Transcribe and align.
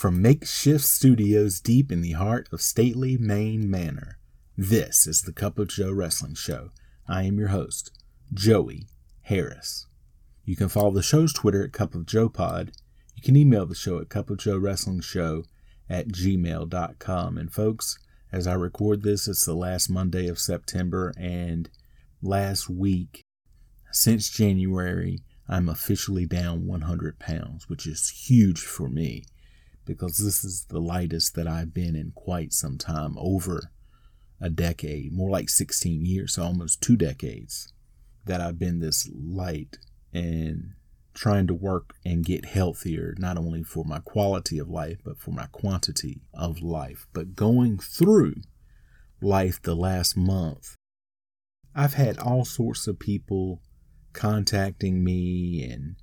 From 0.00 0.22
makeshift 0.22 0.86
studios 0.86 1.60
deep 1.60 1.92
in 1.92 2.00
the 2.00 2.12
heart 2.12 2.48
of 2.52 2.62
stately 2.62 3.18
Maine 3.18 3.70
Manor, 3.70 4.16
this 4.56 5.06
is 5.06 5.20
the 5.20 5.32
Cup 5.34 5.58
of 5.58 5.68
Joe 5.68 5.92
Wrestling 5.92 6.36
Show. 6.36 6.70
I 7.06 7.24
am 7.24 7.38
your 7.38 7.48
host, 7.48 7.90
Joey 8.32 8.86
Harris. 9.24 9.88
You 10.46 10.56
can 10.56 10.70
follow 10.70 10.90
the 10.90 11.02
show's 11.02 11.34
Twitter 11.34 11.62
at 11.62 11.74
Cup 11.74 11.94
of 11.94 12.06
Joe 12.06 12.30
Pod. 12.30 12.72
You 13.14 13.22
can 13.22 13.36
email 13.36 13.66
the 13.66 13.74
show 13.74 13.98
at 13.98 14.08
Cup 14.08 14.30
of 14.30 14.38
Joe 14.38 14.56
Wrestling 14.56 15.02
Show 15.02 15.44
at 15.90 16.08
gmail.com. 16.08 17.36
And 17.36 17.52
folks, 17.52 17.98
as 18.32 18.46
I 18.46 18.54
record 18.54 19.02
this, 19.02 19.28
it's 19.28 19.44
the 19.44 19.52
last 19.52 19.90
Monday 19.90 20.28
of 20.28 20.38
September, 20.38 21.12
and 21.18 21.68
last 22.22 22.70
week, 22.70 23.20
since 23.92 24.30
January, 24.30 25.18
I'm 25.46 25.68
officially 25.68 26.24
down 26.24 26.66
100 26.66 27.18
pounds, 27.18 27.68
which 27.68 27.86
is 27.86 28.08
huge 28.08 28.62
for 28.62 28.88
me 28.88 29.24
because 29.84 30.18
this 30.18 30.44
is 30.44 30.66
the 30.66 30.80
lightest 30.80 31.34
that 31.34 31.48
I've 31.48 31.74
been 31.74 31.96
in 31.96 32.12
quite 32.14 32.52
some 32.52 32.78
time 32.78 33.16
over 33.18 33.70
a 34.40 34.50
decade, 34.50 35.12
more 35.12 35.30
like 35.30 35.48
16 35.48 36.04
years, 36.04 36.34
so 36.34 36.42
almost 36.42 36.80
two 36.80 36.96
decades 36.96 37.72
that 38.24 38.40
I've 38.40 38.58
been 38.58 38.80
this 38.80 39.10
light 39.12 39.78
and 40.12 40.72
trying 41.14 41.46
to 41.46 41.54
work 41.54 41.94
and 42.04 42.24
get 42.24 42.44
healthier, 42.44 43.14
not 43.18 43.36
only 43.36 43.62
for 43.62 43.84
my 43.84 43.98
quality 43.98 44.58
of 44.58 44.68
life, 44.68 44.98
but 45.04 45.18
for 45.18 45.32
my 45.32 45.46
quantity 45.52 46.22
of 46.32 46.62
life. 46.62 47.06
But 47.12 47.34
going 47.34 47.78
through 47.78 48.36
life 49.20 49.60
the 49.60 49.74
last 49.74 50.16
month, 50.16 50.76
I've 51.74 51.94
had 51.94 52.18
all 52.18 52.44
sorts 52.44 52.86
of 52.86 52.98
people 52.98 53.60
contacting 54.12 55.04
me 55.04 55.68
and 55.70 55.96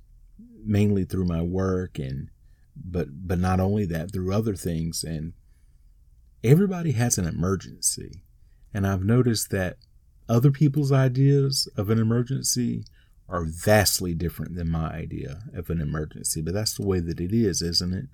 mainly 0.64 1.04
through 1.04 1.26
my 1.26 1.42
work 1.42 1.98
and 1.98 2.28
but 2.84 3.08
but 3.26 3.38
not 3.38 3.60
only 3.60 3.84
that 3.86 4.12
through 4.12 4.32
other 4.32 4.54
things 4.54 5.04
and 5.04 5.32
everybody 6.42 6.92
has 6.92 7.18
an 7.18 7.26
emergency. 7.26 8.22
And 8.72 8.86
i've 8.86 9.04
noticed 9.04 9.50
that 9.50 9.78
other 10.28 10.50
people's 10.50 10.92
ideas 10.92 11.68
of 11.76 11.90
an 11.90 11.98
emergency 11.98 12.84
are 13.28 13.44
vastly 13.44 14.14
different 14.14 14.54
than 14.54 14.70
my 14.70 14.90
idea 14.90 15.40
of 15.54 15.70
an 15.70 15.80
emergency 15.80 16.40
but 16.40 16.54
that's 16.54 16.74
the 16.74 16.86
way 16.86 17.00
that 17.00 17.20
it 17.20 17.32
is 17.32 17.62
isn't 17.62 17.94
it? 17.94 18.06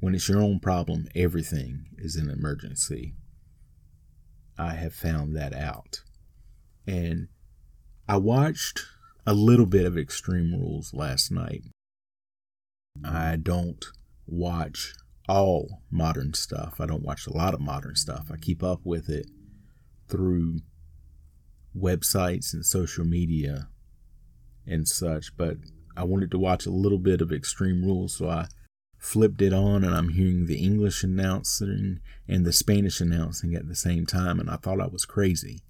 When 0.00 0.14
it's 0.14 0.28
your 0.28 0.42
own 0.42 0.60
problem 0.60 1.06
everything 1.14 1.86
is 1.98 2.16
an 2.16 2.30
emergency. 2.30 3.14
I 4.58 4.74
have 4.74 4.94
found 4.94 5.36
that 5.36 5.54
out. 5.54 6.02
And 6.86 7.28
i 8.08 8.16
watched 8.16 8.86
a 9.26 9.34
little 9.34 9.66
bit 9.66 9.84
of 9.84 9.98
extreme 9.98 10.52
rules 10.52 10.94
last 10.94 11.30
night. 11.32 11.64
I 13.04 13.36
don't 13.36 13.84
watch 14.26 14.94
all 15.28 15.82
modern 15.90 16.34
stuff. 16.34 16.80
I 16.80 16.86
don't 16.86 17.02
watch 17.02 17.26
a 17.26 17.32
lot 17.32 17.54
of 17.54 17.60
modern 17.60 17.96
stuff. 17.96 18.30
I 18.32 18.36
keep 18.36 18.62
up 18.62 18.80
with 18.84 19.08
it 19.08 19.26
through 20.08 20.60
websites 21.76 22.52
and 22.52 22.64
social 22.64 23.04
media 23.04 23.68
and 24.66 24.86
such, 24.86 25.36
but 25.36 25.56
I 25.96 26.04
wanted 26.04 26.30
to 26.32 26.38
watch 26.38 26.66
a 26.66 26.70
little 26.70 26.98
bit 26.98 27.20
of 27.20 27.32
Extreme 27.32 27.84
Rules, 27.84 28.16
so 28.16 28.28
I 28.28 28.46
flipped 28.98 29.42
it 29.42 29.52
on 29.52 29.84
and 29.84 29.94
I'm 29.94 30.10
hearing 30.10 30.46
the 30.46 30.62
English 30.62 31.02
announcing 31.02 32.00
and 32.28 32.44
the 32.44 32.52
Spanish 32.52 33.00
announcing 33.00 33.54
at 33.54 33.68
the 33.68 33.74
same 33.74 34.06
time, 34.06 34.40
and 34.40 34.50
I 34.50 34.56
thought 34.56 34.80
I 34.80 34.86
was 34.86 35.04
crazy 35.04 35.60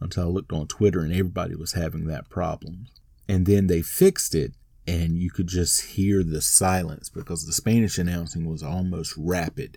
until 0.00 0.24
I 0.24 0.26
looked 0.26 0.52
on 0.52 0.66
Twitter 0.66 1.00
and 1.00 1.12
everybody 1.12 1.54
was 1.54 1.72
having 1.72 2.06
that 2.06 2.30
problem. 2.30 2.86
And 3.28 3.46
then 3.46 3.66
they 3.66 3.82
fixed 3.82 4.34
it 4.34 4.52
and 4.88 5.18
you 5.18 5.30
could 5.30 5.48
just 5.48 5.82
hear 5.82 6.24
the 6.24 6.40
silence 6.40 7.10
because 7.10 7.44
the 7.44 7.52
Spanish 7.52 7.98
announcing 7.98 8.48
was 8.48 8.62
almost 8.62 9.12
rapid, 9.18 9.76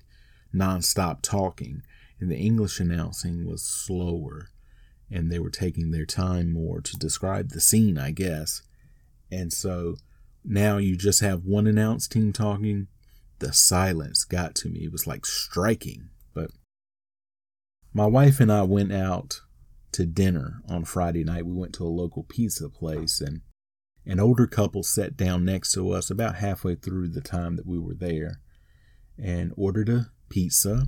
nonstop 0.55 1.21
talking, 1.21 1.83
and 2.21 2.31
the 2.31 2.37
English 2.37 2.79
announcing 2.79 3.45
was 3.45 3.61
slower, 3.61 4.47
and 5.11 5.29
they 5.29 5.37
were 5.37 5.49
taking 5.49 5.91
their 5.91 6.05
time 6.05 6.53
more 6.53 6.79
to 6.79 6.95
describe 6.95 7.49
the 7.49 7.59
scene, 7.59 7.97
I 7.97 8.11
guess. 8.11 8.61
And 9.29 9.51
so 9.51 9.97
now 10.45 10.77
you 10.77 10.95
just 10.95 11.19
have 11.19 11.43
one 11.43 11.67
announce 11.67 12.07
team 12.07 12.31
talking. 12.31 12.87
The 13.39 13.51
silence 13.51 14.23
got 14.23 14.55
to 14.55 14.69
me. 14.69 14.85
It 14.85 14.93
was 14.93 15.07
like 15.07 15.25
striking. 15.25 16.07
But 16.33 16.51
my 17.93 18.05
wife 18.05 18.39
and 18.39 18.49
I 18.49 18.61
went 18.61 18.93
out 18.93 19.41
to 19.91 20.05
dinner 20.05 20.61
on 20.69 20.85
Friday 20.85 21.25
night. 21.25 21.45
We 21.45 21.51
went 21.51 21.73
to 21.75 21.83
a 21.83 21.89
local 21.89 22.23
pizza 22.23 22.69
place 22.69 23.19
and 23.19 23.41
an 24.05 24.19
older 24.19 24.47
couple 24.47 24.83
sat 24.83 25.15
down 25.15 25.45
next 25.45 25.73
to 25.73 25.91
us 25.91 26.09
about 26.09 26.35
halfway 26.35 26.75
through 26.75 27.09
the 27.09 27.21
time 27.21 27.55
that 27.55 27.67
we 27.67 27.77
were 27.77 27.93
there 27.93 28.39
and 29.17 29.53
ordered 29.55 29.89
a 29.89 30.11
pizza. 30.29 30.87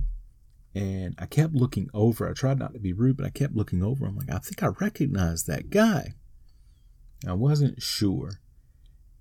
And 0.74 1.14
I 1.18 1.26
kept 1.26 1.54
looking 1.54 1.88
over. 1.94 2.28
I 2.28 2.32
tried 2.32 2.58
not 2.58 2.72
to 2.74 2.80
be 2.80 2.92
rude, 2.92 3.16
but 3.16 3.26
I 3.26 3.30
kept 3.30 3.54
looking 3.54 3.82
over. 3.82 4.06
I'm 4.06 4.16
like, 4.16 4.30
I 4.30 4.38
think 4.38 4.62
I 4.62 4.68
recognize 4.80 5.44
that 5.44 5.70
guy. 5.70 6.14
I 7.26 7.34
wasn't 7.34 7.80
sure. 7.80 8.40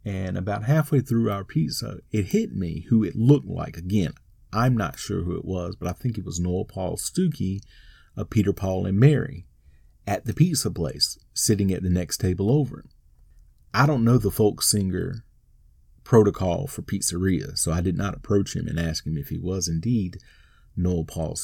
And 0.03 0.37
about 0.37 0.63
halfway 0.63 0.99
through 0.99 1.31
our 1.31 1.43
pizza, 1.43 1.99
it 2.11 2.27
hit 2.27 2.53
me 2.53 2.85
who 2.89 3.03
it 3.03 3.15
looked 3.15 3.47
like. 3.47 3.77
Again, 3.77 4.13
I'm 4.51 4.75
not 4.75 4.99
sure 4.99 5.23
who 5.23 5.37
it 5.37 5.45
was, 5.45 5.75
but 5.75 5.87
I 5.87 5.93
think 5.93 6.17
it 6.17 6.25
was 6.25 6.39
Noel 6.39 6.65
Paul 6.65 6.97
Stookey 6.97 7.61
of 8.17 8.29
Peter, 8.29 8.51
Paul, 8.51 8.85
and 8.85 8.99
Mary 8.99 9.45
at 10.05 10.25
the 10.25 10.33
pizza 10.33 10.69
place, 10.69 11.17
sitting 11.33 11.71
at 11.71 11.83
the 11.83 11.89
next 11.89 12.17
table 12.17 12.51
over. 12.51 12.83
I 13.73 13.85
don't 13.85 14.03
know 14.03 14.17
the 14.17 14.29
folk 14.29 14.61
singer 14.61 15.23
protocol 16.03 16.67
for 16.67 16.81
pizzeria, 16.81 17.57
so 17.57 17.71
I 17.71 17.81
did 17.81 17.97
not 17.97 18.13
approach 18.13 18.55
him 18.55 18.67
and 18.67 18.79
ask 18.79 19.07
him 19.07 19.17
if 19.17 19.29
he 19.29 19.37
was 19.37 19.67
indeed 19.67 20.17
Noel 20.75 21.05
Paul 21.05 21.35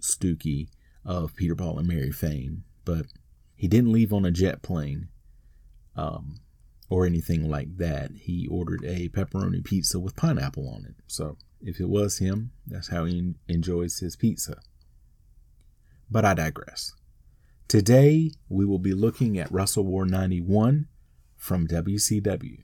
Stookey 0.00 0.68
of 1.04 1.36
Peter 1.36 1.54
Paul 1.54 1.78
and 1.78 1.86
Mary 1.86 2.10
fame. 2.10 2.64
But 2.84 3.06
he 3.54 3.68
didn't 3.68 3.92
leave 3.92 4.12
on 4.12 4.24
a 4.24 4.30
jet 4.30 4.62
plane 4.62 5.08
um, 5.94 6.40
or 6.88 7.06
anything 7.06 7.48
like 7.48 7.76
that. 7.76 8.10
He 8.16 8.48
ordered 8.50 8.84
a 8.84 9.08
pepperoni 9.08 9.64
pizza 9.64 10.00
with 10.00 10.16
pineapple 10.16 10.68
on 10.68 10.84
it. 10.84 10.94
So 11.06 11.36
if 11.60 11.80
it 11.80 11.88
was 11.88 12.18
him, 12.18 12.50
that's 12.66 12.88
how 12.88 13.04
he 13.04 13.34
enjoys 13.48 13.98
his 14.00 14.16
pizza. 14.16 14.58
But 16.10 16.24
I 16.24 16.34
digress. 16.34 16.94
Today, 17.68 18.32
we 18.48 18.64
will 18.64 18.78
be 18.78 18.94
looking 18.94 19.38
at 19.38 19.50
Wrestle 19.50 19.84
War 19.84 20.06
91 20.06 20.86
from 21.36 21.66
WCW. 21.66 22.62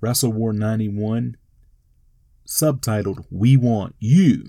Wrestle 0.00 0.32
War 0.32 0.52
91, 0.52 1.36
subtitled 2.46 3.24
We 3.30 3.56
Want 3.56 3.94
You, 3.98 4.46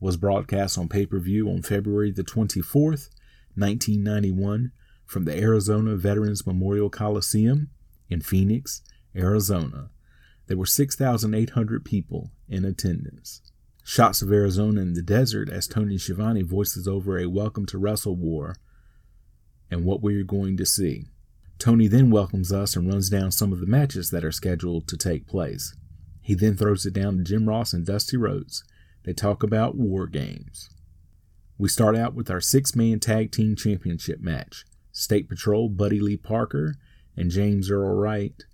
was 0.00 0.16
broadcast 0.16 0.78
on 0.78 0.88
pay 0.88 1.06
per 1.06 1.18
view 1.18 1.48
on 1.48 1.62
February 1.62 2.10
the 2.10 2.22
24th, 2.22 3.10
1991, 3.54 4.72
from 5.06 5.24
the 5.24 5.36
Arizona 5.36 5.96
Veterans 5.96 6.46
Memorial 6.46 6.90
Coliseum 6.90 7.70
in 8.08 8.20
Phoenix, 8.20 8.82
Arizona. 9.16 9.90
There 10.46 10.56
were 10.56 10.66
6,800 10.66 11.84
people 11.84 12.30
in 12.48 12.64
attendance. 12.64 13.42
Shots 13.84 14.22
of 14.22 14.30
Arizona 14.30 14.82
in 14.82 14.92
the 14.92 15.02
desert 15.02 15.48
as 15.48 15.66
Tony 15.66 15.96
Schiavone 15.96 16.42
voices 16.42 16.86
over 16.86 17.18
a 17.18 17.26
welcome 17.26 17.66
to 17.66 17.78
Wrestle 17.78 18.16
War 18.16 18.56
and 19.70 19.84
what 19.84 20.02
we're 20.02 20.24
going 20.24 20.56
to 20.58 20.66
see. 20.66 21.06
Tony 21.58 21.88
then 21.88 22.10
welcomes 22.10 22.52
us 22.52 22.76
and 22.76 22.86
runs 22.86 23.10
down 23.10 23.32
some 23.32 23.52
of 23.52 23.60
the 23.60 23.66
matches 23.66 24.10
that 24.10 24.24
are 24.24 24.32
scheduled 24.32 24.86
to 24.88 24.96
take 24.96 25.26
place. 25.26 25.74
He 26.22 26.34
then 26.34 26.56
throws 26.56 26.86
it 26.86 26.94
down 26.94 27.16
to 27.16 27.24
Jim 27.24 27.48
Ross 27.48 27.72
and 27.72 27.84
Dusty 27.84 28.16
Rhodes. 28.16 28.62
They 29.04 29.12
talk 29.12 29.42
about 29.42 29.76
war 29.76 30.06
games. 30.06 30.68
We 31.56 31.68
start 31.68 31.96
out 31.96 32.14
with 32.14 32.30
our 32.30 32.40
six 32.40 32.76
man 32.76 33.00
tag 33.00 33.32
team 33.32 33.56
championship 33.56 34.20
match 34.20 34.64
State 34.92 35.28
Patrol 35.28 35.68
Buddy 35.68 36.00
Lee 36.00 36.16
Parker 36.16 36.74
and 37.16 37.30
James 37.30 37.70
Earl 37.70 37.94
Wright, 37.94 38.44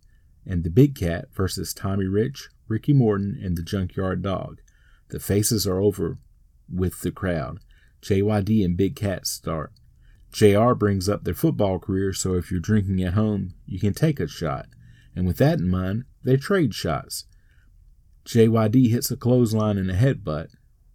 and 0.46 0.64
the 0.64 0.70
Big 0.70 0.94
Cat 0.94 1.26
versus 1.34 1.74
Tommy 1.74 2.06
Rich, 2.06 2.48
Ricky 2.68 2.92
Morton, 2.94 3.38
and 3.42 3.56
the 3.56 3.62
Junkyard 3.62 4.22
Dog. 4.22 4.60
The 5.08 5.20
faces 5.20 5.66
are 5.66 5.80
over 5.80 6.18
with 6.72 7.02
the 7.02 7.10
crowd. 7.10 7.60
JYD 8.02 8.64
and 8.64 8.76
Big 8.76 8.96
Cat 8.96 9.26
start. 9.26 9.72
JR 10.34 10.74
brings 10.74 11.08
up 11.08 11.22
their 11.22 11.32
football 11.32 11.78
career, 11.78 12.12
so 12.12 12.34
if 12.34 12.50
you're 12.50 12.58
drinking 12.58 13.00
at 13.04 13.14
home, 13.14 13.54
you 13.66 13.78
can 13.78 13.94
take 13.94 14.18
a 14.18 14.26
shot. 14.26 14.66
And 15.14 15.28
with 15.28 15.36
that 15.36 15.60
in 15.60 15.70
mind, 15.70 16.06
they 16.24 16.36
trade 16.36 16.74
shots. 16.74 17.26
JYD 18.24 18.90
hits 18.90 19.12
a 19.12 19.16
clothesline 19.16 19.78
and 19.78 19.88
a 19.88 19.94
headbutt. 19.94 20.48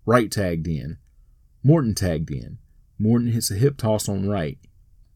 Wright 0.06 0.30
tagged 0.30 0.68
in. 0.68 0.98
Morton 1.64 1.96
tagged 1.96 2.32
in. 2.32 2.58
Morton 3.00 3.32
hits 3.32 3.50
a 3.50 3.56
hip 3.56 3.78
toss 3.78 4.10
on 4.10 4.28
right. 4.28 4.58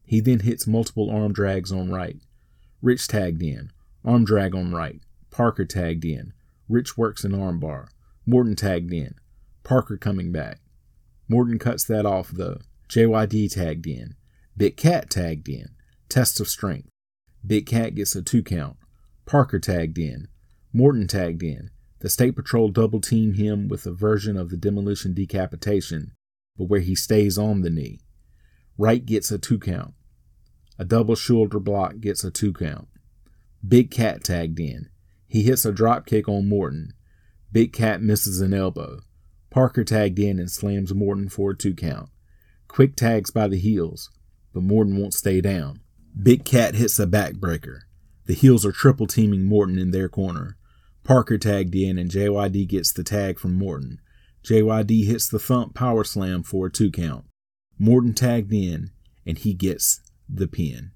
He 0.06 0.20
then 0.20 0.40
hits 0.40 0.66
multiple 0.66 1.10
arm 1.10 1.34
drags 1.34 1.70
on 1.70 1.90
right. 1.90 2.16
Rich 2.80 3.08
tagged 3.08 3.42
in. 3.42 3.72
Arm 4.06 4.24
drag 4.24 4.54
on 4.54 4.72
right. 4.72 5.02
Parker 5.30 5.66
tagged 5.66 6.06
in. 6.06 6.32
Rich 6.66 6.96
works 6.96 7.24
an 7.24 7.32
armbar. 7.32 7.88
Morton 8.24 8.56
tagged 8.56 8.94
in. 8.94 9.16
Parker 9.64 9.98
coming 9.98 10.32
back. 10.32 10.60
Morton 11.28 11.58
cuts 11.58 11.84
that 11.84 12.06
off 12.06 12.30
though. 12.30 12.60
JYD 12.88 13.52
tagged 13.52 13.86
in. 13.86 14.14
Big 14.56 14.76
Cat 14.76 15.10
tagged 15.10 15.48
in. 15.48 15.68
Test 16.08 16.40
of 16.40 16.48
strength. 16.48 16.88
Big 17.46 17.66
Cat 17.66 17.94
gets 17.94 18.14
a 18.14 18.22
two 18.22 18.42
count. 18.42 18.76
Parker 19.26 19.58
tagged 19.58 19.98
in. 19.98 20.28
Morton 20.72 21.06
tagged 21.06 21.42
in. 21.42 21.70
The 22.00 22.10
State 22.10 22.36
Patrol 22.36 22.68
double 22.68 23.00
team 23.00 23.34
him 23.34 23.68
with 23.68 23.86
a 23.86 23.92
version 23.92 24.36
of 24.36 24.50
the 24.50 24.56
demolition 24.56 25.14
decapitation, 25.14 26.12
but 26.56 26.64
where 26.64 26.80
he 26.80 26.94
stays 26.94 27.38
on 27.38 27.62
the 27.62 27.70
knee. 27.70 28.00
Wright 28.76 29.04
gets 29.04 29.30
a 29.30 29.38
two 29.38 29.58
count. 29.58 29.94
A 30.78 30.84
double 30.84 31.14
shoulder 31.14 31.58
block 31.58 32.00
gets 32.00 32.24
a 32.24 32.30
two 32.30 32.52
count. 32.52 32.88
Big 33.66 33.90
Cat 33.90 34.24
tagged 34.24 34.60
in. 34.60 34.90
He 35.26 35.42
hits 35.42 35.64
a 35.64 35.72
drop 35.72 36.06
kick 36.06 36.28
on 36.28 36.48
Morton. 36.48 36.92
Big 37.50 37.72
Cat 37.72 38.02
misses 38.02 38.40
an 38.40 38.52
elbow. 38.52 39.00
Parker 39.50 39.84
tagged 39.84 40.18
in 40.18 40.38
and 40.38 40.50
slams 40.50 40.92
Morton 40.92 41.28
for 41.28 41.52
a 41.52 41.56
two 41.56 41.74
count. 41.74 42.10
Quick 42.74 42.96
tags 42.96 43.30
by 43.30 43.46
the 43.46 43.56
heels, 43.56 44.10
but 44.52 44.64
Morton 44.64 44.98
won't 44.98 45.14
stay 45.14 45.40
down. 45.40 45.78
Big 46.20 46.44
Cat 46.44 46.74
hits 46.74 46.98
a 46.98 47.06
backbreaker. 47.06 47.82
The 48.26 48.34
heels 48.34 48.66
are 48.66 48.72
triple 48.72 49.06
teaming 49.06 49.44
Morton 49.44 49.78
in 49.78 49.92
their 49.92 50.08
corner. 50.08 50.56
Parker 51.04 51.38
tagged 51.38 51.76
in 51.76 51.96
and 51.98 52.10
JYD 52.10 52.66
gets 52.66 52.92
the 52.92 53.04
tag 53.04 53.38
from 53.38 53.54
Morton. 53.54 54.00
JYD 54.42 55.06
hits 55.06 55.28
the 55.28 55.38
thump 55.38 55.76
power 55.76 56.02
slam 56.02 56.42
for 56.42 56.66
a 56.66 56.72
two 56.72 56.90
count. 56.90 57.26
Morton 57.78 58.12
tagged 58.12 58.52
in 58.52 58.90
and 59.24 59.38
he 59.38 59.54
gets 59.54 60.00
the 60.28 60.48
pin. 60.48 60.90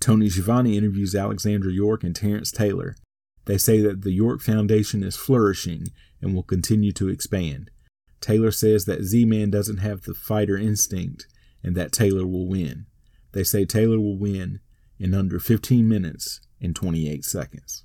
Tony 0.00 0.28
Schiavone 0.28 0.76
interviews 0.76 1.14
Alexandra 1.14 1.70
York 1.70 2.02
and 2.02 2.16
Terrence 2.16 2.50
Taylor. 2.50 2.96
They 3.44 3.58
say 3.58 3.80
that 3.82 4.02
the 4.02 4.10
York 4.10 4.40
Foundation 4.40 5.04
is 5.04 5.16
flourishing 5.16 5.86
and 6.20 6.34
will 6.34 6.42
continue 6.42 6.90
to 6.94 7.08
expand. 7.08 7.70
Taylor 8.20 8.50
says 8.50 8.84
that 8.84 9.04
Z 9.04 9.24
Man 9.24 9.50
doesn't 9.50 9.78
have 9.78 10.02
the 10.02 10.14
fighter 10.14 10.56
instinct 10.56 11.26
and 11.62 11.74
that 11.76 11.92
Taylor 11.92 12.26
will 12.26 12.48
win. 12.48 12.86
They 13.32 13.44
say 13.44 13.64
Taylor 13.64 13.98
will 13.98 14.18
win 14.18 14.60
in 14.98 15.14
under 15.14 15.38
15 15.38 15.88
minutes 15.88 16.40
and 16.60 16.74
28 16.74 17.24
seconds. 17.24 17.84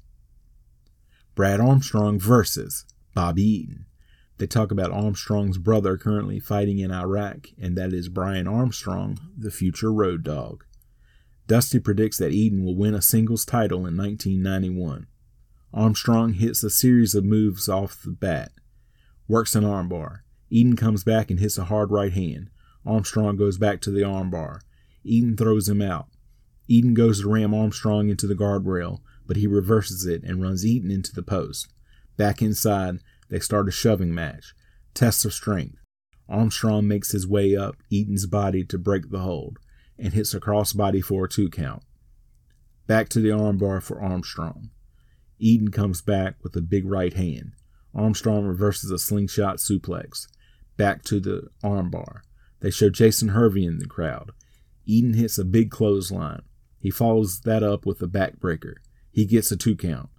Brad 1.35 1.59
Armstrong 1.59 2.19
versus 2.19 2.85
Bobby 3.13 3.43
Eaton. 3.43 3.85
They 4.37 4.47
talk 4.47 4.71
about 4.71 4.91
Armstrong's 4.91 5.57
brother 5.57 5.97
currently 5.97 6.39
fighting 6.39 6.79
in 6.79 6.91
Iraq, 6.91 7.47
and 7.61 7.77
that 7.77 7.93
is 7.93 8.09
Brian 8.09 8.47
Armstrong, 8.47 9.19
the 9.37 9.51
future 9.51 9.93
road 9.93 10.23
dog. 10.23 10.63
Dusty 11.47 11.79
predicts 11.79 12.17
that 12.17 12.31
Eaton 12.31 12.63
will 12.63 12.75
win 12.75 12.95
a 12.95 13.01
singles 13.01 13.45
title 13.45 13.85
in 13.85 13.97
1991. 13.97 15.07
Armstrong 15.73 16.33
hits 16.33 16.63
a 16.63 16.69
series 16.69 17.15
of 17.15 17.25
moves 17.25 17.67
off 17.67 18.01
the 18.03 18.11
bat, 18.11 18.51
works 19.27 19.55
an 19.55 19.63
armbar. 19.63 20.19
Eaton 20.49 20.75
comes 20.75 21.03
back 21.03 21.31
and 21.31 21.39
hits 21.39 21.57
a 21.57 21.65
hard 21.65 21.91
right 21.91 22.13
hand. 22.13 22.49
Armstrong 22.85 23.37
goes 23.37 23.57
back 23.57 23.81
to 23.81 23.91
the 23.91 24.01
armbar. 24.01 24.59
Eaton 25.03 25.35
throws 25.35 25.67
him 25.67 25.81
out. 25.81 26.07
Eaton 26.67 26.93
goes 26.93 27.21
to 27.21 27.29
ram 27.29 27.53
Armstrong 27.53 28.09
into 28.09 28.27
the 28.27 28.35
guardrail, 28.35 28.99
but 29.25 29.37
he 29.37 29.47
reverses 29.47 30.05
it 30.05 30.23
and 30.23 30.41
runs 30.41 30.65
Eaton 30.65 30.91
into 30.91 31.13
the 31.13 31.23
post. 31.23 31.73
Back 32.17 32.41
inside, 32.41 32.99
they 33.29 33.39
start 33.39 33.67
a 33.67 33.71
shoving 33.71 34.13
match. 34.13 34.53
Test 34.93 35.25
of 35.25 35.33
strength. 35.33 35.77
Armstrong 36.29 36.87
makes 36.87 37.11
his 37.11 37.27
way 37.27 37.55
up 37.55 37.77
Eaton's 37.89 38.25
body 38.25 38.63
to 38.65 38.77
break 38.77 39.09
the 39.09 39.19
hold 39.19 39.57
and 39.97 40.13
hits 40.13 40.33
a 40.33 40.39
crossbody 40.39 41.03
for 41.03 41.25
a 41.25 41.29
two 41.29 41.49
count. 41.49 41.83
Back 42.87 43.09
to 43.09 43.19
the 43.19 43.29
armbar 43.29 43.81
for 43.81 44.01
Armstrong. 44.01 44.69
Eaton 45.39 45.71
comes 45.71 46.01
back 46.01 46.35
with 46.43 46.55
a 46.55 46.61
big 46.61 46.85
right 46.85 47.13
hand. 47.13 47.53
Armstrong 47.95 48.45
reverses 48.45 48.91
a 48.91 48.97
slingshot 48.97 49.57
suplex. 49.57 50.27
Back 50.77 51.03
to 51.03 51.19
the 51.19 51.49
armbar. 51.63 52.21
They 52.61 52.71
show 52.71 52.89
Jason 52.89 53.29
Hervey 53.29 53.65
in 53.65 53.79
the 53.79 53.85
crowd. 53.85 54.31
Eaton 54.85 55.13
hits 55.13 55.37
a 55.37 55.45
big 55.45 55.69
clothesline. 55.69 56.41
He 56.79 56.89
follows 56.89 57.41
that 57.41 57.63
up 57.63 57.85
with 57.85 58.01
a 58.01 58.07
backbreaker. 58.07 58.75
He 59.11 59.25
gets 59.25 59.51
a 59.51 59.57
two 59.57 59.75
count. 59.75 60.09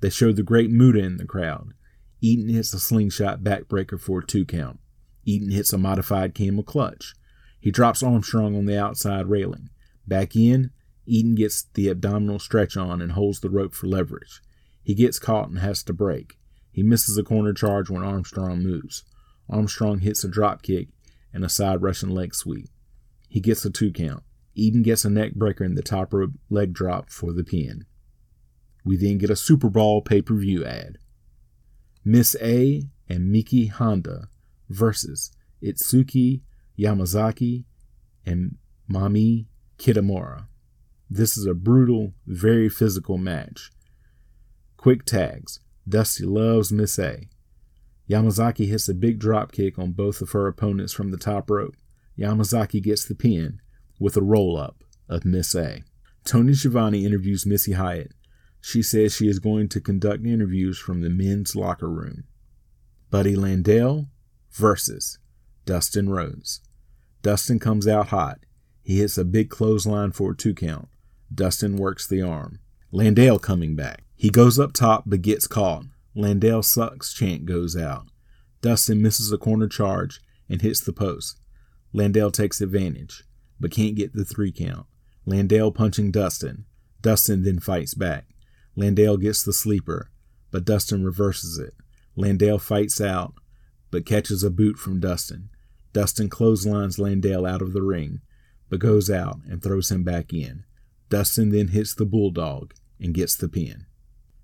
They 0.00 0.10
show 0.10 0.32
the 0.32 0.42
great 0.42 0.70
Muta 0.70 0.98
in 0.98 1.18
the 1.18 1.24
crowd. 1.24 1.74
Eaton 2.20 2.48
hits 2.48 2.74
a 2.74 2.80
slingshot 2.80 3.42
backbreaker 3.42 4.00
for 4.00 4.18
a 4.18 4.26
two 4.26 4.44
count. 4.44 4.80
Eaton 5.24 5.50
hits 5.50 5.72
a 5.72 5.78
modified 5.78 6.34
camel 6.34 6.62
clutch. 6.62 7.14
He 7.60 7.70
drops 7.70 8.02
Armstrong 8.02 8.56
on 8.56 8.64
the 8.64 8.78
outside 8.78 9.26
railing. 9.26 9.68
Back 10.06 10.34
in, 10.34 10.70
Eaton 11.06 11.34
gets 11.34 11.66
the 11.74 11.88
abdominal 11.88 12.38
stretch 12.38 12.76
on 12.76 13.00
and 13.00 13.12
holds 13.12 13.40
the 13.40 13.50
rope 13.50 13.74
for 13.74 13.86
leverage. 13.86 14.40
He 14.82 14.94
gets 14.94 15.18
caught 15.18 15.48
and 15.48 15.58
has 15.58 15.82
to 15.84 15.92
break. 15.92 16.38
He 16.72 16.82
misses 16.82 17.18
a 17.18 17.22
corner 17.22 17.52
charge 17.52 17.90
when 17.90 18.02
Armstrong 18.02 18.62
moves. 18.62 19.04
Armstrong 19.48 20.00
hits 20.00 20.22
a 20.24 20.28
drop 20.28 20.62
kick 20.62 20.88
and 21.32 21.44
a 21.44 21.48
side 21.48 21.82
Russian 21.82 22.10
leg 22.10 22.34
sweep. 22.34 22.68
He 23.28 23.40
gets 23.40 23.64
a 23.64 23.70
two 23.70 23.92
count. 23.92 24.22
Eaton 24.54 24.82
gets 24.82 25.04
a 25.04 25.10
neck 25.10 25.34
breaker 25.34 25.64
in 25.64 25.74
the 25.74 25.82
top 25.82 26.12
rope 26.12 26.32
leg 26.48 26.72
drop 26.72 27.10
for 27.10 27.32
the 27.32 27.44
pin. 27.44 27.84
We 28.84 28.96
then 28.96 29.18
get 29.18 29.30
a 29.30 29.36
Super 29.36 29.68
Brawl 29.68 30.02
pay 30.02 30.22
per 30.22 30.34
view 30.34 30.64
ad. 30.64 30.98
Miss 32.04 32.34
A 32.40 32.82
and 33.08 33.30
Miki 33.30 33.66
Honda 33.66 34.28
versus 34.68 35.30
Itsuki 35.62 36.40
Yamazaki 36.78 37.64
and 38.24 38.56
Mami 38.90 39.46
Kitamura. 39.78 40.46
This 41.08 41.36
is 41.36 41.44
a 41.44 41.54
brutal, 41.54 42.14
very 42.26 42.68
physical 42.68 43.18
match. 43.18 43.70
Quick 44.76 45.04
tags. 45.04 45.60
Dusty 45.88 46.24
loves 46.24 46.72
Miss 46.72 46.98
A. 46.98 47.28
Yamazaki 48.08 48.66
hits 48.68 48.88
a 48.88 48.94
big 48.94 49.18
drop 49.18 49.52
kick 49.52 49.78
on 49.78 49.92
both 49.92 50.20
of 50.20 50.30
her 50.32 50.46
opponents 50.46 50.92
from 50.92 51.10
the 51.10 51.16
top 51.16 51.50
rope. 51.50 51.76
Yamazaki 52.18 52.82
gets 52.82 53.04
the 53.04 53.14
pin 53.14 53.60
with 53.98 54.16
a 54.16 54.22
roll 54.22 54.56
up 54.56 54.84
of 55.08 55.24
Miss 55.24 55.54
A. 55.54 55.82
Tony 56.24 56.54
Schiavone 56.54 57.04
interviews 57.04 57.46
Missy 57.46 57.72
Hyatt 57.72 58.12
she 58.60 58.82
says 58.82 59.14
she 59.14 59.28
is 59.28 59.38
going 59.38 59.68
to 59.70 59.80
conduct 59.80 60.24
interviews 60.24 60.78
from 60.78 61.00
the 61.00 61.10
men's 61.10 61.56
locker 61.56 61.88
room. 61.88 62.24
Buddy 63.10 63.34
Landel 63.34 64.08
versus 64.52 65.18
Dustin 65.64 66.10
Rhodes. 66.10 66.60
Dustin 67.22 67.58
comes 67.58 67.88
out 67.88 68.08
hot. 68.08 68.40
He 68.82 68.98
hits 68.98 69.18
a 69.18 69.24
big 69.24 69.50
clothesline 69.50 70.12
for 70.12 70.32
a 70.32 70.36
two 70.36 70.54
count. 70.54 70.88
Dustin 71.34 71.76
works 71.76 72.06
the 72.06 72.22
arm. 72.22 72.60
Landel 72.92 73.40
coming 73.40 73.76
back. 73.76 74.02
He 74.20 74.28
goes 74.28 74.58
up 74.58 74.74
top 74.74 75.04
but 75.06 75.22
gets 75.22 75.46
caught. 75.46 75.86
Landel 76.14 76.62
sucks 76.62 77.14
chant 77.14 77.46
goes 77.46 77.74
out. 77.74 78.08
Dustin 78.60 79.00
misses 79.00 79.32
a 79.32 79.38
corner 79.38 79.66
charge 79.66 80.20
and 80.46 80.60
hits 80.60 80.80
the 80.80 80.92
post. 80.92 81.40
Landel 81.94 82.30
takes 82.30 82.60
advantage, 82.60 83.24
but 83.58 83.70
can't 83.70 83.94
get 83.94 84.12
the 84.12 84.26
three 84.26 84.52
count. 84.52 84.84
Landel 85.26 85.74
punching 85.74 86.10
Dustin. 86.10 86.66
Dustin 87.00 87.44
then 87.44 87.60
fights 87.60 87.94
back. 87.94 88.26
Landale 88.76 89.16
gets 89.16 89.42
the 89.42 89.54
sleeper, 89.54 90.10
but 90.50 90.66
Dustin 90.66 91.02
reverses 91.02 91.56
it. 91.56 91.72
Landale 92.14 92.58
fights 92.58 93.00
out, 93.00 93.32
but 93.90 94.04
catches 94.04 94.44
a 94.44 94.50
boot 94.50 94.76
from 94.76 95.00
Dustin. 95.00 95.48
Dustin 95.94 96.28
clotheslines 96.28 96.98
Landale 96.98 97.46
out 97.46 97.62
of 97.62 97.72
the 97.72 97.80
ring, 97.80 98.20
but 98.68 98.80
goes 98.80 99.08
out 99.08 99.38
and 99.48 99.62
throws 99.62 99.90
him 99.90 100.04
back 100.04 100.34
in. 100.34 100.64
Dustin 101.08 101.48
then 101.48 101.68
hits 101.68 101.94
the 101.94 102.04
bulldog 102.04 102.74
and 103.00 103.14
gets 103.14 103.34
the 103.34 103.48
pin. 103.48 103.86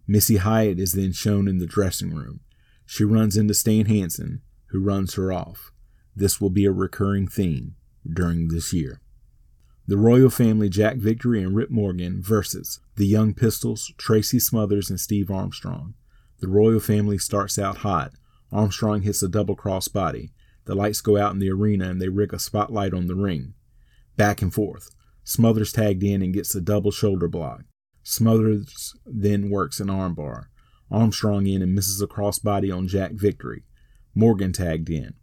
Missy 0.06 0.36
Hyatt 0.36 0.78
is 0.78 0.92
then 0.92 1.12
shown 1.12 1.48
in 1.48 1.58
the 1.58 1.66
dressing 1.66 2.14
room. 2.14 2.40
She 2.84 3.04
runs 3.04 3.36
into 3.36 3.54
Stan 3.54 3.86
Hansen, 3.86 4.42
who 4.66 4.80
runs 4.80 5.14
her 5.14 5.32
off. 5.32 5.72
This 6.14 6.40
will 6.40 6.50
be 6.50 6.64
a 6.64 6.72
recurring 6.72 7.26
theme 7.26 7.74
during 8.08 8.48
this 8.48 8.72
year. 8.72 9.00
The 9.88 9.96
royal 9.96 10.30
family 10.30 10.68
Jack 10.68 10.96
Victory 10.96 11.42
and 11.42 11.54
Rip 11.54 11.70
Morgan 11.70 12.22
versus 12.22 12.80
the 12.96 13.06
Young 13.06 13.34
Pistols, 13.34 13.92
Tracy 13.98 14.38
Smothers, 14.38 14.90
and 14.90 14.98
Steve 14.98 15.30
Armstrong. 15.30 15.94
The 16.40 16.48
royal 16.48 16.80
family 16.80 17.18
starts 17.18 17.58
out 17.58 17.78
hot. 17.78 18.12
Armstrong 18.52 19.02
hits 19.02 19.22
a 19.22 19.28
double 19.28 19.56
cross 19.56 19.88
body. 19.88 20.32
The 20.64 20.74
lights 20.74 21.00
go 21.00 21.16
out 21.16 21.32
in 21.32 21.38
the 21.38 21.50
arena 21.50 21.88
and 21.88 22.00
they 22.00 22.08
rig 22.08 22.32
a 22.32 22.38
spotlight 22.38 22.94
on 22.94 23.06
the 23.06 23.14
ring. 23.14 23.54
Back 24.16 24.42
and 24.42 24.52
forth. 24.52 24.90
Smothers 25.22 25.72
tagged 25.72 26.02
in 26.02 26.22
and 26.22 26.34
gets 26.34 26.54
a 26.54 26.60
double 26.60 26.90
shoulder 26.90 27.28
block. 27.28 27.62
Smothers 28.08 28.94
then 29.04 29.50
works 29.50 29.80
an 29.80 29.88
armbar. 29.88 30.44
Armstrong 30.92 31.48
in 31.48 31.60
and 31.60 31.74
misses 31.74 32.00
a 32.00 32.06
crossbody 32.06 32.72
on 32.72 32.86
Jack 32.86 33.14
Victory. 33.14 33.64
Morgan 34.14 34.52
tagged 34.52 34.88
in. 34.88 35.14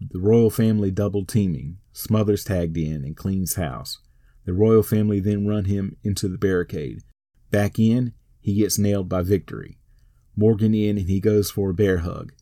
The 0.00 0.18
royal 0.18 0.48
family 0.48 0.90
double 0.90 1.26
teaming. 1.26 1.76
Smothers 1.92 2.42
tagged 2.42 2.78
in 2.78 3.04
and 3.04 3.14
cleans 3.14 3.56
house. 3.56 3.98
The 4.46 4.54
royal 4.54 4.82
family 4.82 5.20
then 5.20 5.46
run 5.46 5.66
him 5.66 5.98
into 6.02 6.26
the 6.26 6.38
barricade. 6.38 7.02
Back 7.50 7.78
in, 7.78 8.14
he 8.40 8.54
gets 8.54 8.78
nailed 8.78 9.10
by 9.10 9.20
Victory. 9.20 9.76
Morgan 10.34 10.74
in 10.74 10.96
and 10.96 11.06
he 11.06 11.20
goes 11.20 11.50
for 11.50 11.68
a 11.68 11.74
bear 11.74 11.98
hug. 11.98 12.32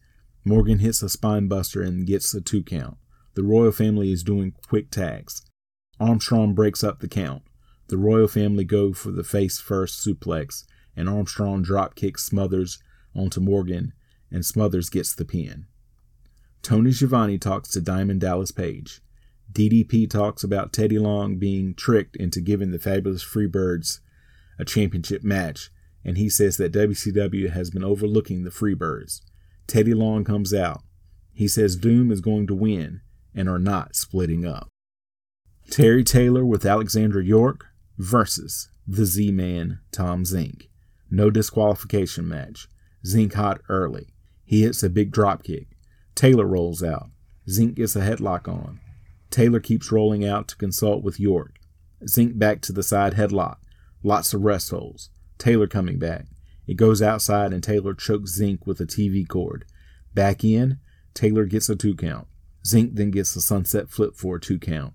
Morgan 0.44 0.78
hits 0.78 1.02
a 1.02 1.08
spine 1.08 1.48
buster 1.48 1.82
and 1.82 2.06
gets 2.06 2.32
a 2.32 2.40
two 2.40 2.62
count. 2.62 2.96
The 3.34 3.42
royal 3.42 3.72
family 3.72 4.12
is 4.12 4.22
doing 4.22 4.54
quick 4.68 4.92
tags. 4.92 5.42
Armstrong 5.98 6.54
breaks 6.54 6.84
up 6.84 7.00
the 7.00 7.08
count. 7.08 7.42
The 7.90 7.98
royal 7.98 8.28
family 8.28 8.62
go 8.62 8.92
for 8.92 9.10
the 9.10 9.24
face 9.24 9.58
first 9.58 10.06
suplex, 10.06 10.62
and 10.96 11.08
Armstrong 11.08 11.62
drop 11.62 11.96
kicks 11.96 12.22
Smothers 12.22 12.80
onto 13.16 13.40
Morgan, 13.40 13.92
and 14.30 14.46
Smothers 14.46 14.88
gets 14.88 15.12
the 15.12 15.24
pin. 15.24 15.66
Tony 16.62 16.92
Schiavone 16.92 17.36
talks 17.36 17.68
to 17.70 17.80
Diamond 17.80 18.20
Dallas 18.20 18.52
Page. 18.52 19.00
DDP 19.52 20.08
talks 20.08 20.44
about 20.44 20.72
Teddy 20.72 21.00
Long 21.00 21.36
being 21.36 21.74
tricked 21.74 22.14
into 22.14 22.40
giving 22.40 22.70
the 22.70 22.78
Fabulous 22.78 23.24
Freebirds 23.24 23.98
a 24.56 24.64
championship 24.64 25.24
match, 25.24 25.70
and 26.04 26.16
he 26.16 26.28
says 26.28 26.58
that 26.58 26.72
WCW 26.72 27.50
has 27.50 27.70
been 27.70 27.82
overlooking 27.82 28.44
the 28.44 28.50
Freebirds. 28.50 29.20
Teddy 29.66 29.94
Long 29.94 30.22
comes 30.22 30.54
out. 30.54 30.84
He 31.32 31.48
says 31.48 31.74
Doom 31.74 32.12
is 32.12 32.20
going 32.20 32.46
to 32.46 32.54
win 32.54 33.00
and 33.34 33.48
are 33.48 33.58
not 33.58 33.96
splitting 33.96 34.46
up. 34.46 34.68
Terry 35.70 36.04
Taylor 36.04 36.46
with 36.46 36.64
Alexandra 36.64 37.24
York 37.24 37.66
versus 38.00 38.70
the 38.86 39.04
Z 39.04 39.30
Man 39.30 39.80
Tom 39.92 40.24
Zenk. 40.24 40.68
No 41.10 41.30
disqualification 41.30 42.26
match. 42.26 42.66
Zenk 43.04 43.34
hot 43.34 43.60
early. 43.68 44.14
He 44.44 44.62
hits 44.62 44.82
a 44.82 44.88
big 44.90 45.12
drop 45.12 45.42
kick. 45.42 45.68
Taylor 46.14 46.46
rolls 46.46 46.82
out. 46.82 47.10
Zenk 47.48 47.74
gets 47.74 47.96
a 47.96 48.00
headlock 48.00 48.48
on. 48.48 48.80
Taylor 49.30 49.60
keeps 49.60 49.92
rolling 49.92 50.24
out 50.24 50.48
to 50.48 50.56
consult 50.56 51.04
with 51.04 51.20
York. 51.20 51.56
Zenk 52.04 52.38
back 52.38 52.62
to 52.62 52.72
the 52.72 52.82
side 52.82 53.14
headlock. 53.14 53.58
Lots 54.02 54.32
of 54.32 54.42
rest. 54.42 54.72
Taylor 55.38 55.66
coming 55.66 55.98
back. 55.98 56.26
It 56.66 56.74
goes 56.74 57.02
outside 57.02 57.52
and 57.52 57.62
Taylor 57.62 57.94
chokes 57.94 58.40
Zenk 58.40 58.66
with 58.66 58.80
a 58.80 58.86
TV 58.86 59.28
cord. 59.28 59.66
Back 60.14 60.42
in, 60.42 60.78
Taylor 61.12 61.44
gets 61.44 61.68
a 61.68 61.76
two 61.76 61.94
count. 61.94 62.28
Zenk 62.64 62.94
then 62.94 63.10
gets 63.10 63.36
a 63.36 63.40
sunset 63.40 63.90
flip 63.90 64.16
for 64.16 64.36
a 64.36 64.40
two 64.40 64.58
count. 64.58 64.94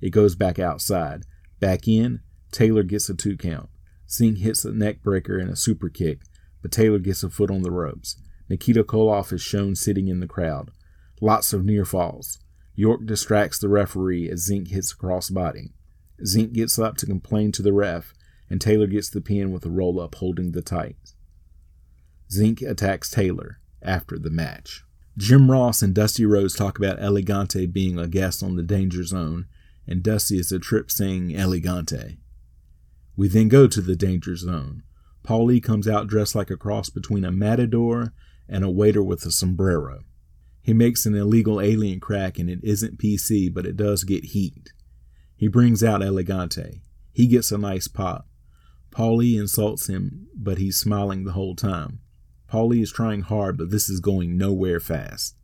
It 0.00 0.10
goes 0.10 0.34
back 0.34 0.58
outside. 0.58 1.24
Back 1.60 1.88
in, 1.88 2.20
Taylor 2.54 2.84
gets 2.84 3.08
a 3.08 3.14
two 3.14 3.36
count. 3.36 3.68
Zenk 4.08 4.38
hits 4.38 4.64
a 4.64 4.72
neck 4.72 5.02
breaker 5.02 5.38
and 5.38 5.50
a 5.50 5.56
super 5.56 5.88
kick, 5.88 6.20
but 6.62 6.70
Taylor 6.70 7.00
gets 7.00 7.24
a 7.24 7.28
foot 7.28 7.50
on 7.50 7.62
the 7.62 7.72
ropes. 7.72 8.16
Nikita 8.48 8.84
Koloff 8.84 9.32
is 9.32 9.42
shown 9.42 9.74
sitting 9.74 10.06
in 10.06 10.20
the 10.20 10.28
crowd. 10.28 10.70
Lots 11.20 11.52
of 11.52 11.64
near 11.64 11.84
falls. 11.84 12.38
York 12.76 13.06
distracts 13.06 13.58
the 13.58 13.68
referee 13.68 14.30
as 14.30 14.48
Zenk 14.48 14.68
hits 14.68 14.92
a 14.92 14.96
crossbody. 14.96 15.72
Zenk 16.24 16.52
gets 16.52 16.78
up 16.78 16.96
to 16.98 17.06
complain 17.06 17.50
to 17.52 17.62
the 17.62 17.72
ref, 17.72 18.14
and 18.48 18.60
Taylor 18.60 18.86
gets 18.86 19.10
the 19.10 19.20
pin 19.20 19.50
with 19.50 19.66
a 19.66 19.70
roll 19.70 19.98
up 19.98 20.14
holding 20.14 20.52
the 20.52 20.62
tights. 20.62 21.14
Zenk 22.30 22.62
attacks 22.62 23.10
Taylor 23.10 23.58
after 23.82 24.16
the 24.16 24.30
match. 24.30 24.84
Jim 25.16 25.50
Ross 25.50 25.82
and 25.82 25.92
Dusty 25.92 26.24
Rhodes 26.24 26.54
talk 26.54 26.78
about 26.78 27.02
El 27.02 27.14
Gigante 27.14 27.72
being 27.72 27.98
a 27.98 28.06
guest 28.06 28.44
on 28.44 28.54
the 28.54 28.62
Danger 28.62 29.02
Zone, 29.02 29.46
and 29.88 30.04
Dusty 30.04 30.38
is 30.38 30.52
a 30.52 30.60
trip 30.60 30.90
saying 30.90 31.34
Elegante. 31.34 32.18
We 33.16 33.28
then 33.28 33.48
go 33.48 33.66
to 33.66 33.80
the 33.80 33.96
Danger 33.96 34.36
Zone. 34.36 34.82
Paulie 35.24 35.62
comes 35.62 35.88
out 35.88 36.06
dressed 36.06 36.34
like 36.34 36.50
a 36.50 36.56
cross 36.56 36.90
between 36.90 37.24
a 37.24 37.32
matador 37.32 38.12
and 38.48 38.64
a 38.64 38.70
waiter 38.70 39.02
with 39.02 39.24
a 39.24 39.30
sombrero. 39.30 40.00
He 40.60 40.72
makes 40.72 41.06
an 41.06 41.14
illegal 41.14 41.60
alien 41.60 42.00
crack 42.00 42.38
and 42.38 42.50
it 42.50 42.60
isn't 42.62 42.98
PC, 42.98 43.52
but 43.52 43.66
it 43.66 43.76
does 43.76 44.04
get 44.04 44.26
heat. 44.26 44.72
He 45.36 45.48
brings 45.48 45.84
out 45.84 46.02
El 46.02 46.14
Gigante. 46.14 46.80
He 47.12 47.26
gets 47.26 47.52
a 47.52 47.58
nice 47.58 47.88
pop. 47.88 48.26
Paulie 48.90 49.38
insults 49.38 49.88
him, 49.88 50.28
but 50.36 50.58
he's 50.58 50.76
smiling 50.76 51.24
the 51.24 51.32
whole 51.32 51.54
time. 51.54 52.00
Paulie 52.50 52.82
is 52.82 52.92
trying 52.92 53.22
hard, 53.22 53.58
but 53.58 53.70
this 53.70 53.88
is 53.88 54.00
going 54.00 54.36
nowhere 54.36 54.80
fast. 54.80 55.36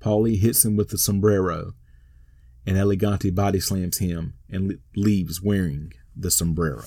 Paulie 0.00 0.38
hits 0.38 0.64
him 0.64 0.76
with 0.76 0.90
the 0.90 0.98
sombrero, 0.98 1.72
and 2.66 2.78
El 2.78 2.88
Gigante 2.88 3.34
body 3.34 3.60
slams 3.60 3.98
him 3.98 4.34
and 4.48 4.78
leaves 4.94 5.42
wearing 5.42 5.92
the 6.16 6.30
sombrero. 6.30 6.84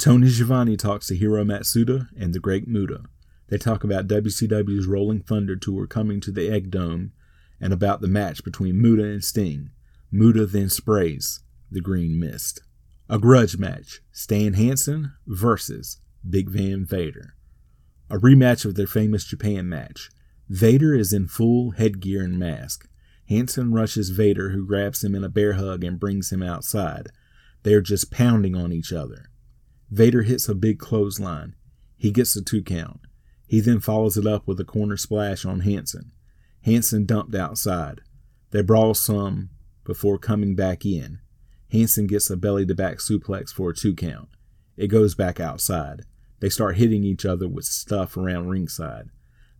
Tony 0.00 0.30
Schiavone 0.30 0.78
talks 0.78 1.08
to 1.08 1.14
Hiro 1.14 1.44
Matsuda 1.44 2.08
and 2.18 2.32
the 2.32 2.40
Great 2.40 2.66
Muta. 2.66 3.02
They 3.48 3.58
talk 3.58 3.84
about 3.84 4.06
WCW's 4.06 4.86
Rolling 4.86 5.20
Thunder 5.20 5.56
tour 5.56 5.86
coming 5.86 6.22
to 6.22 6.32
the 6.32 6.50
Egg 6.50 6.70
Dome 6.70 7.12
and 7.60 7.70
about 7.70 8.00
the 8.00 8.08
match 8.08 8.42
between 8.42 8.80
Muta 8.80 9.04
and 9.04 9.22
Sting. 9.22 9.72
Muta 10.10 10.46
then 10.46 10.70
sprays 10.70 11.40
the 11.70 11.82
green 11.82 12.18
mist. 12.18 12.62
A 13.10 13.18
grudge 13.18 13.58
match 13.58 14.00
Stan 14.10 14.54
Hansen 14.54 15.12
versus 15.26 15.98
Big 16.26 16.48
Van 16.48 16.86
Vader. 16.86 17.34
A 18.08 18.16
rematch 18.16 18.64
of 18.64 18.76
their 18.76 18.86
famous 18.86 19.26
Japan 19.26 19.68
match. 19.68 20.08
Vader 20.48 20.94
is 20.94 21.12
in 21.12 21.28
full 21.28 21.72
headgear 21.72 22.22
and 22.22 22.38
mask. 22.38 22.88
Hansen 23.28 23.70
rushes 23.70 24.08
Vader, 24.08 24.48
who 24.48 24.66
grabs 24.66 25.04
him 25.04 25.14
in 25.14 25.24
a 25.24 25.28
bear 25.28 25.52
hug 25.52 25.84
and 25.84 26.00
brings 26.00 26.32
him 26.32 26.42
outside. 26.42 27.10
They 27.64 27.74
are 27.74 27.82
just 27.82 28.10
pounding 28.10 28.56
on 28.56 28.72
each 28.72 28.94
other. 28.94 29.29
Vader 29.90 30.22
hits 30.22 30.48
a 30.48 30.54
big 30.54 30.78
clothesline. 30.78 31.54
He 31.96 32.10
gets 32.10 32.36
a 32.36 32.42
two 32.42 32.62
count. 32.62 33.00
He 33.46 33.60
then 33.60 33.80
follows 33.80 34.16
it 34.16 34.26
up 34.26 34.46
with 34.46 34.60
a 34.60 34.64
corner 34.64 34.96
splash 34.96 35.44
on 35.44 35.60
Hansen. 35.60 36.12
Hansen 36.62 37.04
dumped 37.04 37.34
outside. 37.34 38.02
They 38.50 38.62
brawl 38.62 38.94
some 38.94 39.50
before 39.84 40.18
coming 40.18 40.54
back 40.54 40.86
in. 40.86 41.18
Hansen 41.72 42.06
gets 42.06 42.30
a 42.30 42.36
belly 42.36 42.64
to 42.66 42.74
back 42.74 42.98
suplex 42.98 43.50
for 43.50 43.70
a 43.70 43.74
two 43.74 43.94
count. 43.94 44.28
It 44.76 44.88
goes 44.88 45.14
back 45.14 45.40
outside. 45.40 46.04
They 46.40 46.48
start 46.48 46.76
hitting 46.76 47.04
each 47.04 47.26
other 47.26 47.48
with 47.48 47.64
stuff 47.64 48.16
around 48.16 48.48
ringside. 48.48 49.10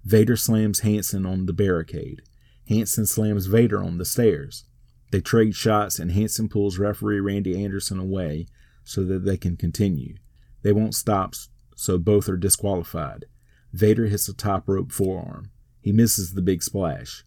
Vader 0.04 0.36
slams 0.36 0.80
Hansen 0.80 1.26
on 1.26 1.46
the 1.46 1.52
barricade. 1.52 2.22
Hansen 2.68 3.06
slams 3.06 3.46
Vader 3.46 3.82
on 3.82 3.98
the 3.98 4.04
stairs. 4.04 4.64
They 5.10 5.20
trade 5.20 5.54
shots 5.54 5.98
and 5.98 6.12
Hansen 6.12 6.48
pulls 6.48 6.78
referee 6.78 7.20
Randy 7.20 7.62
Anderson 7.62 7.98
away 7.98 8.46
so 8.90 9.04
that 9.04 9.24
they 9.24 9.36
can 9.36 9.56
continue. 9.56 10.16
They 10.62 10.72
won't 10.72 10.96
stop, 10.96 11.34
so 11.76 11.96
both 11.96 12.28
are 12.28 12.36
disqualified. 12.36 13.26
Vader 13.72 14.06
hits 14.06 14.28
a 14.28 14.34
top 14.34 14.68
rope 14.68 14.90
forearm. 14.90 15.52
He 15.80 15.92
misses 15.92 16.34
the 16.34 16.42
big 16.42 16.60
splash. 16.60 17.24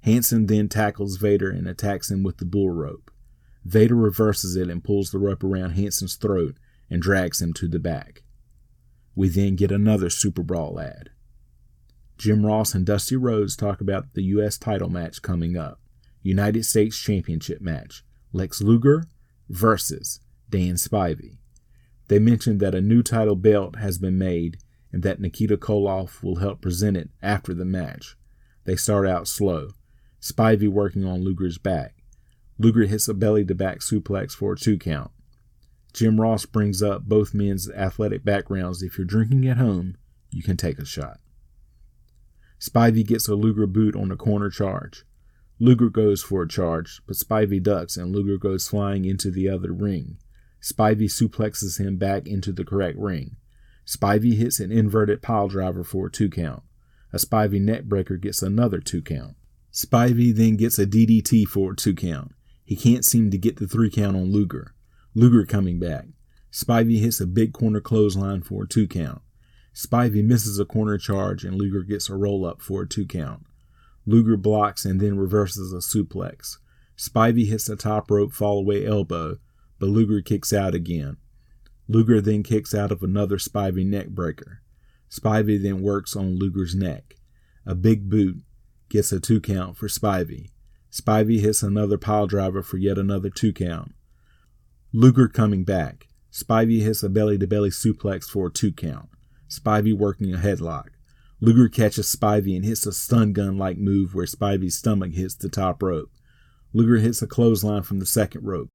Hansen 0.00 0.46
then 0.46 0.68
tackles 0.68 1.16
Vader 1.16 1.50
and 1.50 1.68
attacks 1.68 2.10
him 2.10 2.24
with 2.24 2.38
the 2.38 2.44
bull 2.44 2.70
rope. 2.70 3.12
Vader 3.64 3.94
reverses 3.94 4.56
it 4.56 4.68
and 4.68 4.82
pulls 4.82 5.12
the 5.12 5.20
rope 5.20 5.44
around 5.44 5.70
Hansen's 5.70 6.16
throat 6.16 6.56
and 6.90 7.00
drags 7.00 7.40
him 7.40 7.52
to 7.54 7.68
the 7.68 7.78
back. 7.78 8.24
We 9.14 9.28
then 9.28 9.54
get 9.54 9.70
another 9.70 10.10
Super 10.10 10.42
Brawl 10.42 10.80
ad. 10.80 11.10
Jim 12.16 12.44
Ross 12.44 12.74
and 12.74 12.84
Dusty 12.84 13.14
Rhodes 13.14 13.54
talk 13.54 13.80
about 13.80 14.14
the 14.14 14.24
U.S. 14.24 14.58
title 14.58 14.88
match 14.88 15.22
coming 15.22 15.56
up 15.56 15.80
United 16.22 16.64
States 16.64 16.98
Championship 16.98 17.60
match 17.60 18.04
Lex 18.32 18.60
Luger 18.60 19.04
versus 19.48 20.20
Dan 20.50 20.74
Spivey. 20.74 21.38
They 22.08 22.18
mention 22.18 22.58
that 22.58 22.74
a 22.74 22.80
new 22.80 23.02
title 23.02 23.36
belt 23.36 23.76
has 23.76 23.98
been 23.98 24.18
made 24.18 24.58
and 24.92 25.02
that 25.02 25.20
Nikita 25.20 25.56
Koloff 25.56 26.22
will 26.22 26.36
help 26.36 26.62
present 26.62 26.96
it 26.96 27.10
after 27.22 27.52
the 27.52 27.64
match. 27.64 28.16
They 28.64 28.76
start 28.76 29.06
out 29.06 29.28
slow, 29.28 29.70
Spivey 30.20 30.68
working 30.68 31.04
on 31.04 31.22
Luger's 31.22 31.58
back. 31.58 31.94
Luger 32.58 32.86
hits 32.86 33.08
a 33.08 33.14
belly 33.14 33.44
to 33.44 33.54
back 33.54 33.78
suplex 33.78 34.32
for 34.32 34.54
a 34.54 34.56
two 34.56 34.78
count. 34.78 35.10
Jim 35.92 36.20
Ross 36.20 36.44
brings 36.44 36.82
up 36.82 37.04
both 37.04 37.34
men's 37.34 37.70
athletic 37.70 38.24
backgrounds. 38.24 38.82
If 38.82 38.98
you're 38.98 39.06
drinking 39.06 39.46
at 39.46 39.56
home, 39.56 39.96
you 40.30 40.42
can 40.42 40.56
take 40.56 40.78
a 40.78 40.84
shot. 40.84 41.20
Spivey 42.60 43.06
gets 43.06 43.28
a 43.28 43.34
Luger 43.34 43.66
boot 43.66 43.94
on 43.94 44.10
a 44.10 44.16
corner 44.16 44.50
charge. 44.50 45.04
Luger 45.60 45.88
goes 45.88 46.22
for 46.22 46.42
a 46.42 46.48
charge, 46.48 47.00
but 47.06 47.16
Spivey 47.16 47.62
ducks 47.62 47.96
and 47.96 48.14
Luger 48.14 48.36
goes 48.36 48.68
flying 48.68 49.04
into 49.04 49.30
the 49.30 49.48
other 49.48 49.72
ring. 49.72 50.18
Spivey 50.62 51.04
suplexes 51.04 51.78
him 51.80 51.96
back 51.96 52.26
into 52.26 52.52
the 52.52 52.64
correct 52.64 52.98
ring. 52.98 53.36
Spivey 53.86 54.34
hits 54.36 54.60
an 54.60 54.70
inverted 54.70 55.22
pile 55.22 55.48
driver 55.48 55.84
for 55.84 56.06
a 56.06 56.10
two 56.10 56.28
count. 56.28 56.62
A 57.12 57.16
Spivey 57.16 57.60
neckbreaker 57.60 58.20
gets 58.20 58.42
another 58.42 58.80
two 58.80 59.00
count. 59.00 59.36
Spivey 59.72 60.34
then 60.34 60.56
gets 60.56 60.78
a 60.78 60.86
DDT 60.86 61.46
for 61.46 61.72
a 61.72 61.76
two 61.76 61.94
count. 61.94 62.32
He 62.64 62.76
can't 62.76 63.04
seem 63.04 63.30
to 63.30 63.38
get 63.38 63.56
the 63.56 63.66
three 63.66 63.90
count 63.90 64.16
on 64.16 64.32
Luger. 64.32 64.74
Luger 65.14 65.46
coming 65.46 65.78
back. 65.78 66.06
Spivey 66.52 67.00
hits 67.00 67.20
a 67.20 67.26
big 67.26 67.52
corner 67.52 67.80
clothesline 67.80 68.42
for 68.42 68.64
a 68.64 68.68
two 68.68 68.86
count. 68.86 69.22
Spivey 69.74 70.24
misses 70.24 70.58
a 70.58 70.64
corner 70.64 70.98
charge 70.98 71.44
and 71.44 71.54
Luger 71.54 71.82
gets 71.82 72.10
a 72.10 72.16
roll 72.16 72.44
up 72.44 72.60
for 72.60 72.82
a 72.82 72.88
two 72.88 73.06
count. 73.06 73.46
Luger 74.04 74.36
blocks 74.36 74.84
and 74.84 75.00
then 75.00 75.16
reverses 75.16 75.72
a 75.72 75.76
suplex. 75.76 76.56
Spivey 76.96 77.46
hits 77.46 77.68
a 77.68 77.76
top 77.76 78.10
rope 78.10 78.32
fall 78.32 78.58
away 78.58 78.84
elbow, 78.84 79.38
but 79.78 79.88
Luger 79.88 80.20
kicks 80.20 80.52
out 80.52 80.74
again. 80.74 81.16
Luger 81.88 82.20
then 82.20 82.42
kicks 82.42 82.74
out 82.74 82.92
of 82.92 83.02
another 83.02 83.36
Spivey 83.36 83.86
neck 83.86 84.08
breaker. 84.08 84.60
Spivey 85.10 85.60
then 85.62 85.82
works 85.82 86.14
on 86.14 86.38
Luger's 86.38 86.74
neck. 86.74 87.14
A 87.64 87.74
big 87.74 88.10
boot 88.10 88.42
gets 88.88 89.12
a 89.12 89.20
two 89.20 89.40
count 89.40 89.76
for 89.76 89.88
Spivey. 89.88 90.50
Spivey 90.90 91.40
hits 91.40 91.62
another 91.62 91.98
pile 91.98 92.26
driver 92.26 92.62
for 92.62 92.76
yet 92.76 92.98
another 92.98 93.30
two 93.30 93.52
count. 93.52 93.94
Luger 94.92 95.28
coming 95.28 95.64
back. 95.64 96.08
Spivey 96.32 96.82
hits 96.82 97.02
a 97.02 97.08
belly 97.08 97.38
to 97.38 97.46
belly 97.46 97.70
suplex 97.70 98.24
for 98.24 98.46
a 98.46 98.50
two 98.50 98.72
count. 98.72 99.08
Spivey 99.48 99.96
working 99.96 100.34
a 100.34 100.38
headlock. 100.38 100.88
Luger 101.40 101.68
catches 101.68 102.14
Spivey 102.14 102.56
and 102.56 102.64
hits 102.64 102.84
a 102.84 102.92
stun 102.92 103.32
gun 103.32 103.56
like 103.56 103.78
move 103.78 104.14
where 104.14 104.26
Spivey's 104.26 104.76
stomach 104.76 105.12
hits 105.12 105.34
the 105.34 105.48
top 105.48 105.82
rope. 105.82 106.10
Luger 106.72 106.98
hits 106.98 107.22
a 107.22 107.26
clothesline 107.26 107.82
from 107.82 107.98
the 107.98 108.06
second 108.06 108.44
rope. 108.44 108.68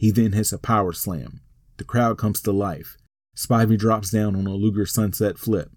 He 0.00 0.10
then 0.10 0.32
hits 0.32 0.50
a 0.50 0.58
power 0.58 0.94
slam. 0.94 1.42
The 1.76 1.84
crowd 1.84 2.16
comes 2.16 2.40
to 2.40 2.52
life. 2.52 2.96
Spivey 3.36 3.76
drops 3.76 4.08
down 4.08 4.34
on 4.34 4.46
a 4.46 4.54
Luger 4.54 4.86
sunset 4.86 5.36
flip. 5.36 5.72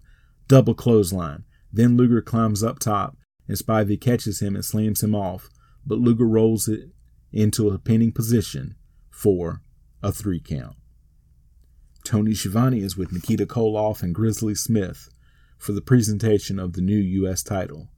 Double 0.48 0.72
clothesline. 0.72 1.44
Then 1.70 1.98
Luger 1.98 2.22
climbs 2.22 2.62
up 2.62 2.78
top 2.78 3.18
and 3.46 3.58
Spivey 3.58 4.00
catches 4.00 4.40
him 4.40 4.54
and 4.54 4.64
slams 4.64 5.02
him 5.02 5.14
off, 5.14 5.50
but 5.84 5.98
Luger 5.98 6.26
rolls 6.26 6.68
it 6.68 6.88
into 7.34 7.68
a 7.68 7.78
pinning 7.78 8.12
position 8.12 8.76
for 9.10 9.60
a 10.02 10.10
three 10.10 10.40
count. 10.40 10.76
Tony 12.02 12.32
Schiavone 12.32 12.80
is 12.80 12.96
with 12.96 13.12
Nikita 13.12 13.44
Koloff 13.44 14.02
and 14.02 14.14
Grizzly 14.14 14.54
Smith 14.54 15.10
for 15.58 15.72
the 15.72 15.82
presentation 15.82 16.58
of 16.58 16.72
the 16.72 16.80
new 16.80 16.96
U.S. 16.96 17.42
title. 17.42 17.90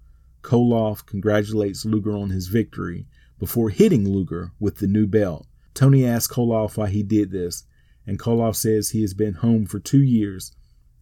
Koloff 0.42 1.06
congratulates 1.06 1.84
Luger 1.84 2.16
on 2.16 2.30
his 2.30 2.48
victory 2.48 3.06
before 3.38 3.70
hitting 3.70 4.08
Luger 4.08 4.50
with 4.58 4.78
the 4.78 4.88
new 4.88 5.06
belt. 5.06 5.46
Tony 5.76 6.06
asks 6.06 6.34
Koloff 6.34 6.78
why 6.78 6.88
he 6.88 7.02
did 7.02 7.30
this, 7.30 7.64
and 8.06 8.18
Koloff 8.18 8.56
says 8.56 8.90
he 8.90 9.02
has 9.02 9.12
been 9.12 9.34
home 9.34 9.66
for 9.66 9.78
two 9.78 10.02
years 10.02 10.52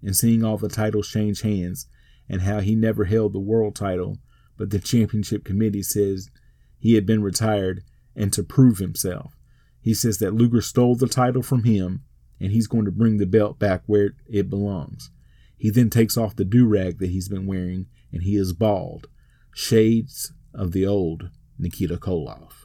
and 0.03 0.17
seeing 0.17 0.43
all 0.43 0.59
the 0.59 0.69
titles 0.69 1.09
change 1.09 1.43
hands 1.43 1.87
and 2.29 2.43
how 2.43 2.59
he 2.59 2.75
never 2.75 3.05
held 3.05 3.33
the 3.33 3.39
world 3.39 3.77
title, 3.77 4.19
but 4.59 4.71
the 4.71 4.81
championship 4.81 5.45
committee 5.45 5.83
says 5.83 6.29
he 6.77 6.95
had 6.95 7.07
been 7.07 7.23
retired 7.23 7.85
and 8.17 8.33
to 8.33 8.43
prove 8.43 8.79
himself. 8.79 9.37
He 9.81 9.95
says 9.95 10.19
that 10.19 10.35
Luger 10.35 10.61
stole 10.61 10.97
the 10.97 11.07
title 11.07 11.43
from 11.43 11.63
him 11.63 12.03
and 12.41 12.51
he's 12.51 12.67
going 12.67 12.85
to 12.85 12.91
bring 12.91 13.19
the 13.19 13.27
belt 13.27 13.61
back 13.61 13.83
where 13.87 14.17
it 14.27 14.51
belongs. 14.51 15.11
He 15.57 15.71
then 15.71 15.89
takes 15.89 16.17
off 16.17 16.35
the 16.35 16.45
do 16.45 16.67
rag 16.67 16.99
that 16.99 17.11
he's 17.11 17.29
been 17.29 17.47
wearing, 17.47 17.87
and 18.13 18.25
he 18.25 18.37
is 18.37 18.53
bald. 18.53 19.07
Shades 19.55 20.33
of 20.53 20.73
the 20.73 20.85
old 20.85 21.31
Nikita 21.59 21.97
Koloff. 21.97 22.64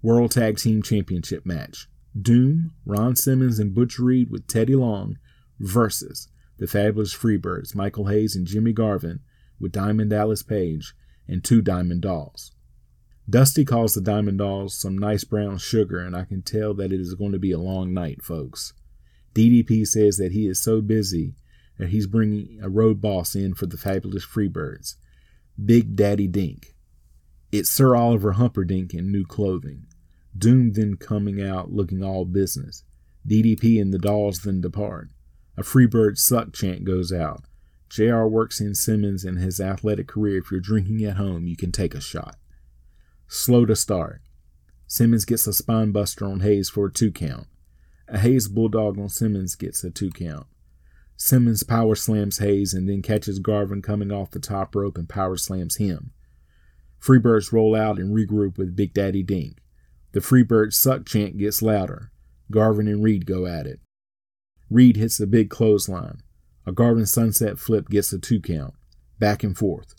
World 0.00 0.30
Tag 0.30 0.58
Team 0.58 0.82
Championship 0.82 1.44
match. 1.44 1.88
Doom, 2.20 2.72
Ron 2.84 3.16
Simmons, 3.16 3.58
and 3.58 3.74
Butch 3.74 3.98
Reed 3.98 4.30
with 4.30 4.46
Teddy 4.46 4.74
Long 4.74 5.18
versus 5.58 6.28
the 6.58 6.66
Fabulous 6.66 7.14
Freebirds, 7.14 7.74
Michael 7.74 8.06
Hayes 8.06 8.36
and 8.36 8.46
Jimmy 8.46 8.72
Garvin 8.72 9.20
with 9.60 9.72
Diamond 9.72 10.10
Dallas 10.10 10.42
Page 10.42 10.94
and 11.26 11.42
two 11.42 11.62
Diamond 11.62 12.02
Dolls. 12.02 12.52
Dusty 13.28 13.64
calls 13.64 13.94
the 13.94 14.00
Diamond 14.00 14.38
Dolls 14.38 14.74
some 14.74 14.96
nice 14.96 15.24
brown 15.24 15.58
sugar, 15.58 16.00
and 16.00 16.16
I 16.16 16.24
can 16.24 16.42
tell 16.42 16.72
that 16.74 16.92
it 16.92 17.00
is 17.00 17.14
going 17.14 17.32
to 17.32 17.38
be 17.38 17.52
a 17.52 17.58
long 17.58 17.92
night, 17.92 18.22
folks. 18.22 18.72
DDP 19.34 19.86
says 19.86 20.16
that 20.16 20.32
he 20.32 20.46
is 20.46 20.62
so 20.62 20.80
busy 20.80 21.34
that 21.78 21.90
he's 21.90 22.06
bringing 22.06 22.58
a 22.62 22.68
road 22.68 23.00
boss 23.00 23.34
in 23.34 23.54
for 23.54 23.66
the 23.66 23.76
fabulous 23.76 24.24
Freebirds, 24.24 24.94
Big 25.62 25.94
Daddy 25.94 26.26
Dink. 26.26 26.74
It's 27.50 27.70
Sir 27.70 27.96
Oliver 27.96 28.34
Humperdink 28.34 28.92
in 28.92 29.10
new 29.10 29.24
clothing. 29.24 29.86
Doom 30.36 30.74
then 30.74 30.96
coming 30.96 31.42
out 31.42 31.72
looking 31.72 32.04
all 32.04 32.26
business. 32.26 32.84
DDP 33.26 33.80
and 33.80 33.90
the 33.90 33.98
dolls 33.98 34.40
then 34.40 34.60
depart. 34.60 35.08
A 35.56 35.62
Freebird 35.62 36.18
suck 36.18 36.52
chant 36.52 36.84
goes 36.84 37.10
out. 37.10 37.44
JR 37.88 38.24
works 38.24 38.60
in 38.60 38.74
Simmons 38.74 39.24
and 39.24 39.38
his 39.38 39.60
athletic 39.60 40.08
career. 40.08 40.38
If 40.38 40.50
you're 40.50 40.60
drinking 40.60 41.02
at 41.04 41.16
home, 41.16 41.46
you 41.46 41.56
can 41.56 41.72
take 41.72 41.94
a 41.94 42.02
shot. 42.02 42.36
Slow 43.28 43.64
to 43.64 43.74
start. 43.74 44.20
Simmons 44.86 45.24
gets 45.24 45.46
a 45.46 45.54
spine 45.54 45.90
buster 45.90 46.26
on 46.26 46.40
Hayes 46.40 46.68
for 46.68 46.86
a 46.86 46.92
two 46.92 47.10
count. 47.10 47.46
A 48.08 48.18
Hayes 48.18 48.46
Bulldog 48.46 48.98
on 48.98 49.08
Simmons 49.08 49.54
gets 49.54 49.82
a 49.82 49.90
two 49.90 50.10
count. 50.10 50.46
Simmons 51.16 51.62
power 51.62 51.94
slams 51.94 52.38
Hayes 52.40 52.74
and 52.74 52.86
then 52.86 53.00
catches 53.00 53.38
Garvin 53.38 53.80
coming 53.80 54.12
off 54.12 54.32
the 54.32 54.38
top 54.38 54.74
rope 54.74 54.98
and 54.98 55.08
power 55.08 55.38
slams 55.38 55.76
him. 55.76 56.12
Freebirds 57.00 57.52
roll 57.52 57.74
out 57.74 57.98
and 57.98 58.14
regroup 58.14 58.58
with 58.58 58.76
Big 58.76 58.92
Daddy 58.92 59.22
Dink. 59.22 59.58
The 60.12 60.20
Freebirds 60.20 60.74
suck 60.74 61.06
chant 61.06 61.38
gets 61.38 61.62
louder. 61.62 62.10
Garvin 62.50 62.88
and 62.88 63.02
Reed 63.02 63.26
go 63.26 63.46
at 63.46 63.66
it. 63.66 63.80
Reed 64.70 64.96
hits 64.96 65.20
a 65.20 65.26
big 65.26 65.50
clothesline. 65.50 66.22
A 66.66 66.72
Garvin 66.72 67.06
sunset 67.06 67.58
flip 67.58 67.88
gets 67.88 68.12
a 68.12 68.18
two 68.18 68.40
count. 68.40 68.74
Back 69.18 69.42
and 69.42 69.56
forth. 69.56 69.94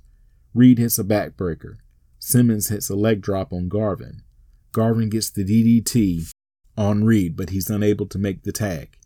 Reed 0.54 0.78
hits 0.78 1.00
a 1.00 1.04
backbreaker. 1.04 1.78
Simmons 2.20 2.68
hits 2.70 2.90
a 2.90 2.96
leg 2.96 3.22
drop 3.22 3.54
on 3.54 3.70
Garvin. 3.70 4.24
Garvin 4.72 5.10
gets 5.10 5.30
the 5.30 5.44
DDT 5.44 6.32
on 6.78 7.04
Reed, 7.04 7.36
but 7.36 7.50
he's 7.50 7.70
unable 7.70 8.06
to 8.08 8.20
make 8.20 8.44
the 8.44 8.52
tag. 8.52 8.98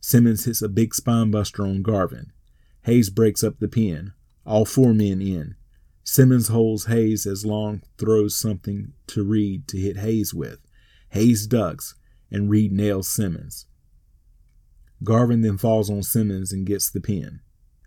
Simmons 0.00 0.44
hits 0.44 0.62
a 0.62 0.68
big 0.68 0.92
spinebuster 0.92 1.64
on 1.64 1.82
Garvin. 1.82 2.32
Hayes 2.82 3.10
breaks 3.10 3.44
up 3.44 3.58
the 3.58 3.68
pin. 3.68 4.12
All 4.46 4.64
four 4.64 4.94
men 4.94 5.20
in. 5.20 5.56
Simmons 6.02 6.48
holds 6.48 6.86
Hayes 6.86 7.26
as 7.26 7.44
Long 7.44 7.82
throws 7.98 8.36
something 8.36 8.92
to 9.08 9.22
Reed 9.22 9.68
to 9.68 9.78
hit 9.78 9.98
Hayes 9.98 10.34
with. 10.34 10.58
Hayes 11.10 11.46
ducks, 11.46 11.94
and 12.30 12.50
Reed 12.50 12.72
nails 12.72 13.08
Simmons. 13.08 13.66
Garvin 15.02 15.42
then 15.42 15.58
falls 15.58 15.90
on 15.90 16.02
Simmons 16.02 16.52
and 16.52 16.66
gets 16.66 16.90
the 16.90 17.00
pin. 17.00 17.40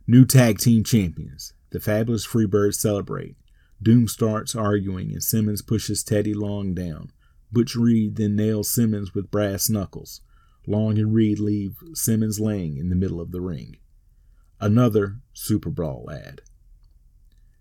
New 0.08 0.26
tag 0.26 0.60
team 0.60 0.84
champions. 0.84 1.54
The 1.72 1.80
fabulous 1.80 2.26
Freebirds 2.26 2.76
celebrate. 2.76 3.36
Doom 3.82 4.08
starts 4.08 4.56
arguing, 4.56 5.12
and 5.12 5.24
Simmons 5.24 5.62
pushes 5.62 6.04
Teddy 6.04 6.34
Long 6.34 6.74
down. 6.74 7.12
Butch 7.52 7.76
Reed 7.76 8.16
then 8.16 8.36
nails 8.36 8.70
Simmons 8.70 9.14
with 9.14 9.32
brass 9.32 9.70
knuckles. 9.70 10.22
Long 10.66 10.98
and 10.98 11.14
Reed 11.14 11.40
leave 11.40 11.78
Simmons 11.94 12.40
laying 12.40 12.78
in 12.78 12.90
the 12.90 12.96
middle 12.96 13.20
of 13.20 13.32
the 13.32 13.42
ring. 13.42 13.78
Another 14.60 15.18
Super 15.34 15.70
Brawl 15.70 16.10
ad. 16.10 16.42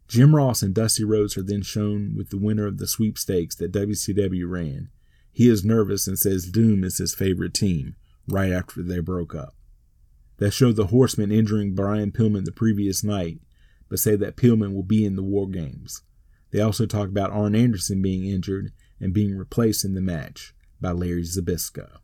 Jim 0.08 0.34
Ross 0.36 0.62
and 0.62 0.74
Dusty 0.74 1.04
Rhodes 1.04 1.36
are 1.36 1.42
then 1.42 1.62
shown 1.62 2.14
with 2.16 2.30
the 2.30 2.38
winner 2.38 2.66
of 2.66 2.78
the 2.78 2.86
sweepstakes 2.86 3.54
that 3.56 3.72
WCW 3.72 4.48
ran. 4.48 4.90
He 5.32 5.48
is 5.48 5.64
nervous 5.64 6.06
and 6.06 6.18
says 6.18 6.50
Doom 6.50 6.84
is 6.84 6.98
his 6.98 7.14
favorite 7.14 7.54
team, 7.54 7.96
right 8.28 8.52
after 8.52 8.82
they 8.82 9.00
broke 9.00 9.34
up. 9.34 9.54
They 10.38 10.50
show 10.50 10.72
the 10.72 10.88
Horsemen 10.88 11.32
injuring 11.32 11.74
Brian 11.74 12.12
Pillman 12.12 12.44
the 12.44 12.52
previous 12.52 13.02
night, 13.02 13.40
but 13.88 13.98
say 13.98 14.16
that 14.16 14.36
Pillman 14.36 14.74
will 14.74 14.82
be 14.82 15.04
in 15.04 15.16
the 15.16 15.22
War 15.22 15.48
Games. 15.48 16.02
They 16.50 16.60
also 16.60 16.84
talk 16.84 17.08
about 17.08 17.30
Arn 17.30 17.54
Anderson 17.54 18.02
being 18.02 18.26
injured 18.26 18.72
and 19.00 19.14
being 19.14 19.36
replaced 19.36 19.84
in 19.84 19.94
the 19.94 20.00
match 20.00 20.54
by 20.80 20.92
Larry 20.92 21.22
Zbyszko. 21.22 21.98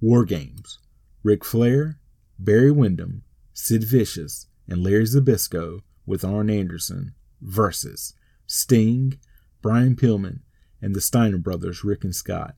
War 0.00 0.24
Games. 0.24 0.78
Ric 1.22 1.44
Flair, 1.44 1.98
Barry 2.38 2.70
Windham, 2.70 3.22
Sid 3.52 3.84
Vicious, 3.84 4.46
and 4.68 4.82
Larry 4.82 5.04
Zbyszko 5.04 5.80
with 6.08 6.24
Arn 6.24 6.50
Anderson 6.50 7.14
versus 7.40 8.14
Sting, 8.46 9.18
Brian 9.62 9.94
Pillman, 9.94 10.40
and 10.80 10.94
the 10.94 11.00
Steiner 11.00 11.38
brothers, 11.38 11.84
Rick 11.84 12.04
and 12.04 12.14
Scott. 12.14 12.56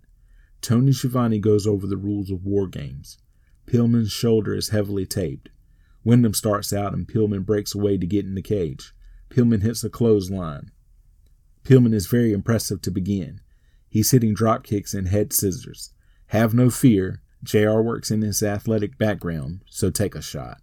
Tony 0.61 0.93
Schiavone 0.93 1.39
goes 1.39 1.67
over 1.67 1.87
the 1.87 1.97
rules 1.97 2.31
of 2.31 2.45
War 2.45 2.67
Games. 2.67 3.19
Pillman's 3.67 4.13
shoulder 4.13 4.55
is 4.55 4.69
heavily 4.69 5.07
taped. 5.07 5.49
Windham 6.05 6.35
starts 6.35 6.73
out 6.73 6.93
and 6.93 7.09
Pillman 7.09 7.45
breaks 7.45 7.75
away 7.75 7.99
to 7.99 8.07
get 8.07 8.25
in 8.25 8.35
the 8.35 8.43
cage. 8.43 8.95
Pillman 9.31 9.63
hits 9.63 9.85
a 9.85 9.91
clothesline. 9.91 10.71
Pillman 11.65 11.95
is 11.95 12.07
very 12.07 12.33
impressive 12.33 12.81
to 12.83 12.91
begin. 12.91 13.41
He's 13.89 14.11
hitting 14.11 14.35
drop 14.35 14.65
kicks 14.65 14.95
and 14.95 15.09
head 15.09 15.33
scissors. 15.33 15.93
Have 16.29 16.55
no 16.55 16.71
fear, 16.71 17.23
JR 17.43 17.81
works 17.81 18.11
in 18.11 18.23
his 18.23 18.43
athletic 18.43 18.99
background, 18.99 19.63
so 19.69 19.91
take 19.91 20.15
a 20.15 20.23
shot. 20.23 20.61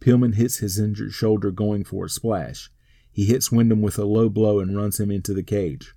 Pillman 0.00 0.34
hits 0.34 0.58
his 0.58 0.78
injured 0.78 1.12
shoulder 1.12 1.50
going 1.50 1.84
for 1.84 2.06
a 2.06 2.08
splash. 2.08 2.70
He 3.12 3.26
hits 3.26 3.52
Windham 3.52 3.82
with 3.82 3.98
a 3.98 4.04
low 4.04 4.28
blow 4.28 4.60
and 4.60 4.76
runs 4.76 4.98
him 4.98 5.10
into 5.10 5.34
the 5.34 5.42
cage. 5.42 5.94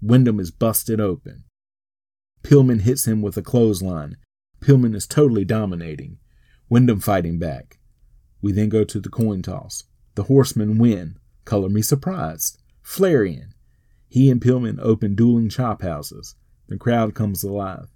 Windham 0.00 0.40
is 0.40 0.50
busted 0.50 1.00
open. 1.00 1.44
Pillman 2.42 2.80
hits 2.80 3.06
him 3.06 3.22
with 3.22 3.36
a 3.36 3.42
clothesline. 3.42 4.16
Pillman 4.60 4.94
is 4.94 5.06
totally 5.06 5.44
dominating. 5.44 6.18
Windham 6.68 7.00
fighting 7.00 7.38
back. 7.38 7.78
We 8.40 8.52
then 8.52 8.68
go 8.68 8.84
to 8.84 9.00
the 9.00 9.10
coin 9.10 9.42
toss. 9.42 9.84
The 10.14 10.24
horsemen 10.24 10.78
win. 10.78 11.16
Color 11.44 11.68
me 11.68 11.82
surprised. 11.82 12.58
Flair 12.82 13.24
in. 13.24 13.54
He 14.08 14.30
and 14.30 14.40
Pillman 14.40 14.78
open 14.80 15.14
dueling 15.14 15.48
chop 15.48 15.82
houses. 15.82 16.36
The 16.68 16.78
crowd 16.78 17.14
comes 17.14 17.44
alive. 17.44 17.88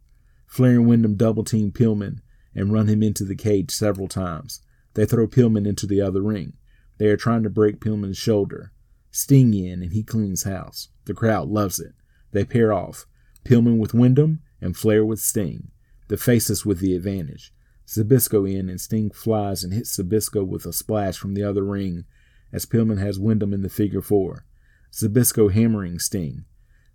Flair 0.47 0.73
and 0.73 0.87
Windham 0.87 1.17
double 1.17 1.45
team 1.45 1.73
Pillman 1.73 2.21
and 2.55 2.73
run 2.73 2.89
him 2.89 3.03
into 3.03 3.25
the 3.25 3.35
cage 3.35 3.71
several 3.71 4.09
times. 4.09 4.61
They 4.97 5.05
throw 5.05 5.29
Pillman 5.29 5.67
into 5.67 5.87
the 5.87 6.01
other 6.01 6.23
ring. 6.23 6.55
They 6.97 7.09
are 7.09 7.19
trying 7.19 7.43
to 7.43 7.51
break 7.51 7.81
Pillman's 7.81 8.17
shoulder. 8.17 8.73
Sting 9.11 9.53
in 9.53 9.83
and 9.83 9.93
he 9.93 10.03
cleans 10.03 10.45
house. 10.45 10.89
The 11.05 11.13
crowd 11.13 11.49
loves 11.49 11.79
it. 11.79 11.93
They 12.33 12.47
pair 12.47 12.73
off. 12.73 13.05
Pillman 13.45 13.77
with 13.77 13.93
Windham 13.93 14.41
and 14.59 14.75
Flair 14.75 15.05
with 15.05 15.21
Sting. 15.21 15.71
The 16.09 16.17
faces 16.17 16.65
with 16.65 16.81
the 16.81 16.97
advantage. 16.97 17.53
Zbyszko 17.87 18.51
in 18.51 18.71
and 18.71 18.81
Sting 18.81 19.11
flies 19.11 19.63
and 19.63 19.75
hits 19.75 19.95
Zbyszko 19.99 20.47
with 20.47 20.65
a 20.65 20.73
splash 20.73 21.19
from 21.19 21.35
the 21.35 21.43
other 21.45 21.63
ring 21.63 22.07
as 22.51 22.65
Pillman 22.65 22.99
has 22.99 23.19
Windham 23.19 23.53
in 23.53 23.61
the 23.61 23.69
figure 23.69 24.01
four. 24.01 24.47
Zbyszko 24.93 25.53
hammering 25.53 25.99
Sting. 25.99 26.47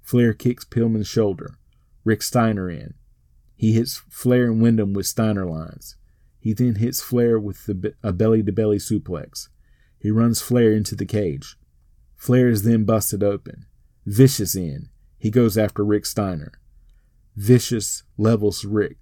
Flair 0.02 0.34
kicks 0.34 0.66
Pillman's 0.66 1.08
shoulder. 1.08 1.54
Rick 2.04 2.24
Steiner 2.24 2.68
in. 2.68 2.96
He 3.56 3.74
hits 3.74 4.02
Flair 4.10 4.46
and 4.46 4.60
Windham 4.60 4.94
with 4.94 5.06
Steiner 5.06 5.46
lines. 5.46 5.98
He 6.42 6.54
then 6.54 6.76
hits 6.76 7.02
Flair 7.02 7.40
with 7.40 7.68
the, 7.68 7.94
a 8.04 8.12
belly 8.12 8.42
to 8.42 8.52
belly 8.52 8.78
suplex. 8.78 9.48
He 10.00 10.10
runs 10.10 10.42
Flair 10.42 10.74
into 10.74 10.96
the 10.96 11.06
cage. 11.06 11.56
Flair 12.18 12.50
is 12.50 12.64
then 12.64 12.84
busted 12.84 13.24
open. 13.24 13.68
Vicious 14.08 14.56
in. 14.56 14.90
He 15.20 15.30
goes 15.30 15.56
after 15.56 15.86
Rick 15.86 16.08
Steiner. 16.08 16.54
Vicious 17.36 18.04
levels 18.18 18.66
Rick. 18.66 18.98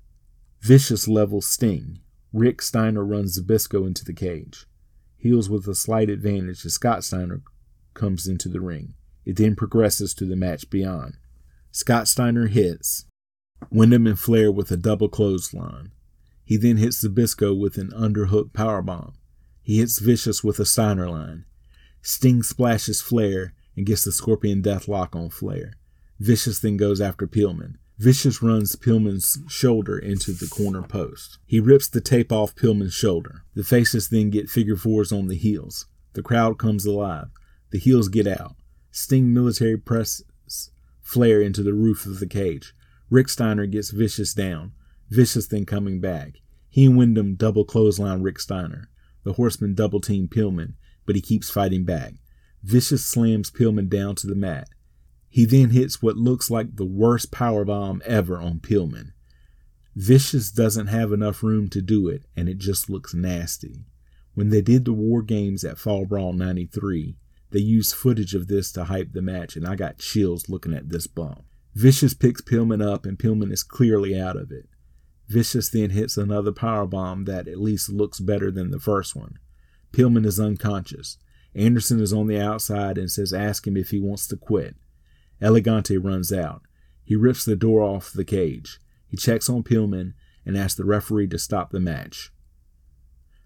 Vicious 0.59 1.07
levels 1.07 1.47
Sting. 1.47 1.99
Rick 2.33 2.61
Steiner 2.61 3.05
runs 3.05 3.39
Zbyszko 3.39 3.87
into 3.87 4.03
the 4.03 4.13
cage. 4.13 4.65
Heels 5.17 5.49
with 5.49 5.65
a 5.67 5.75
slight 5.75 6.09
advantage 6.09 6.65
as 6.65 6.73
Scott 6.73 7.05
Steiner 7.05 7.41
comes 7.93 8.27
into 8.27 8.49
the 8.49 8.61
ring. 8.61 8.95
It 9.25 9.37
then 9.37 9.55
progresses 9.55 10.13
to 10.15 10.25
the 10.25 10.35
match 10.35 10.69
beyond. 10.69 11.17
Scott 11.71 12.09
Steiner 12.09 12.47
hits 12.47 13.05
Windham 13.69 14.07
and 14.07 14.19
Flair 14.19 14.51
with 14.51 14.71
a 14.71 14.77
double 14.77 15.07
clothesline. 15.07 15.91
He 16.49 16.57
then 16.57 16.77
hits 16.77 17.05
Zbyszko 17.05 17.55
with 17.55 17.77
an 17.77 17.91
underhook 17.91 18.53
powerbomb. 18.53 19.13
He 19.61 19.77
hits 19.77 19.99
Vicious 19.99 20.43
with 20.43 20.57
a 20.57 20.65
Steiner 20.65 21.07
line. 21.07 21.45
Sting 22.01 22.41
splashes 22.41 23.03
Flair 23.03 23.53
and 23.77 23.85
gets 23.85 24.03
the 24.03 24.11
Scorpion 24.11 24.63
Deathlock 24.63 25.15
on 25.15 25.29
Flair. 25.29 25.73
Vicious 26.19 26.57
then 26.57 26.75
goes 26.75 26.99
after 26.99 27.27
Pillman. 27.27 27.75
Vicious 27.99 28.41
runs 28.41 28.75
Pillman's 28.75 29.37
shoulder 29.47 29.99
into 29.99 30.31
the 30.31 30.47
corner 30.47 30.81
post. 30.81 31.37
He 31.45 31.59
rips 31.59 31.87
the 31.87 32.01
tape 32.01 32.31
off 32.31 32.55
Pillman's 32.55 32.95
shoulder. 32.95 33.43
The 33.53 33.63
faces 33.63 34.09
then 34.09 34.31
get 34.31 34.49
figure 34.49 34.75
fours 34.75 35.11
on 35.11 35.27
the 35.27 35.37
heels. 35.37 35.85
The 36.13 36.23
crowd 36.23 36.57
comes 36.57 36.83
alive. 36.83 37.27
The 37.69 37.77
heels 37.77 38.07
get 38.07 38.25
out. 38.25 38.55
Sting 38.89 39.31
military 39.31 39.77
presses 39.77 40.71
Flair 41.03 41.41
into 41.41 41.61
the 41.61 41.75
roof 41.75 42.07
of 42.07 42.19
the 42.19 42.25
cage. 42.25 42.73
Rick 43.11 43.29
Steiner 43.29 43.67
gets 43.67 43.91
Vicious 43.91 44.33
down. 44.33 44.71
Vicious 45.09 45.47
then 45.47 45.65
coming 45.65 45.99
back. 45.99 46.41
He 46.69 46.85
and 46.85 46.97
Windham 46.97 47.35
double 47.35 47.65
clothesline 47.65 48.21
Rick 48.21 48.39
Steiner. 48.39 48.89
The 49.23 49.33
Horsemen 49.33 49.73
double 49.73 49.99
team 49.99 50.27
Pillman, 50.27 50.73
but 51.05 51.15
he 51.15 51.21
keeps 51.21 51.49
fighting 51.49 51.83
back. 51.83 52.13
Vicious 52.63 53.05
slams 53.05 53.51
Pillman 53.51 53.89
down 53.89 54.15
to 54.15 54.27
the 54.27 54.35
mat. 54.35 54.69
He 55.29 55.45
then 55.45 55.69
hits 55.69 56.01
what 56.01 56.17
looks 56.17 56.49
like 56.49 56.75
the 56.75 56.85
worst 56.85 57.31
power 57.31 57.65
bomb 57.65 58.01
ever 58.05 58.39
on 58.39 58.59
Pillman. 58.59 59.11
Vicious 59.95 60.51
doesn't 60.51 60.87
have 60.87 61.11
enough 61.11 61.43
room 61.43 61.69
to 61.69 61.81
do 61.81 62.07
it, 62.07 62.23
and 62.35 62.47
it 62.47 62.57
just 62.57 62.89
looks 62.89 63.13
nasty. 63.13 63.85
When 64.33 64.49
they 64.49 64.61
did 64.61 64.85
the 64.85 64.93
War 64.93 65.21
Games 65.21 65.63
at 65.63 65.77
Fall 65.77 66.05
Brawl 66.05 66.33
93, 66.33 67.17
they 67.51 67.59
used 67.59 67.95
footage 67.95 68.35
of 68.35 68.47
this 68.47 68.71
to 68.73 68.85
hype 68.85 69.11
the 69.13 69.21
match, 69.21 69.55
and 69.55 69.67
I 69.67 69.75
got 69.75 69.97
chills 69.97 70.49
looking 70.49 70.73
at 70.73 70.89
this 70.89 71.07
bump. 71.07 71.43
Vicious 71.75 72.13
picks 72.13 72.41
Pillman 72.41 72.81
up, 72.85 73.05
and 73.05 73.17
Pillman 73.17 73.51
is 73.51 73.63
clearly 73.63 74.19
out 74.19 74.37
of 74.37 74.51
it. 74.51 74.69
Vicious 75.29 75.69
then 75.69 75.91
hits 75.91 76.17
another 76.17 76.51
power 76.51 76.87
bomb 76.87 77.25
that 77.25 77.47
at 77.47 77.61
least 77.61 77.89
looks 77.89 78.19
better 78.19 78.49
than 78.49 78.71
the 78.71 78.79
first 78.79 79.15
one. 79.15 79.37
Pillman 79.93 80.25
is 80.25 80.39
unconscious. 80.39 81.17
Anderson 81.53 81.99
is 81.99 82.11
on 82.11 82.27
the 82.27 82.39
outside 82.39 82.97
and 82.97 83.11
says 83.11 83.31
ask 83.31 83.67
him 83.67 83.77
if 83.77 83.91
he 83.91 83.99
wants 83.99 84.27
to 84.27 84.35
quit. 84.35 84.75
El 85.39 85.53
Gigante 85.53 86.03
runs 86.03 86.33
out. 86.33 86.63
He 87.03 87.15
rips 87.15 87.45
the 87.45 87.55
door 87.55 87.81
off 87.81 88.11
the 88.11 88.25
cage. 88.25 88.79
He 89.07 89.17
checks 89.17 89.49
on 89.49 89.63
Pillman 89.63 90.13
and 90.45 90.57
asks 90.57 90.75
the 90.75 90.85
referee 90.85 91.27
to 91.27 91.37
stop 91.37 91.71
the 91.71 91.79
match. 91.79 92.31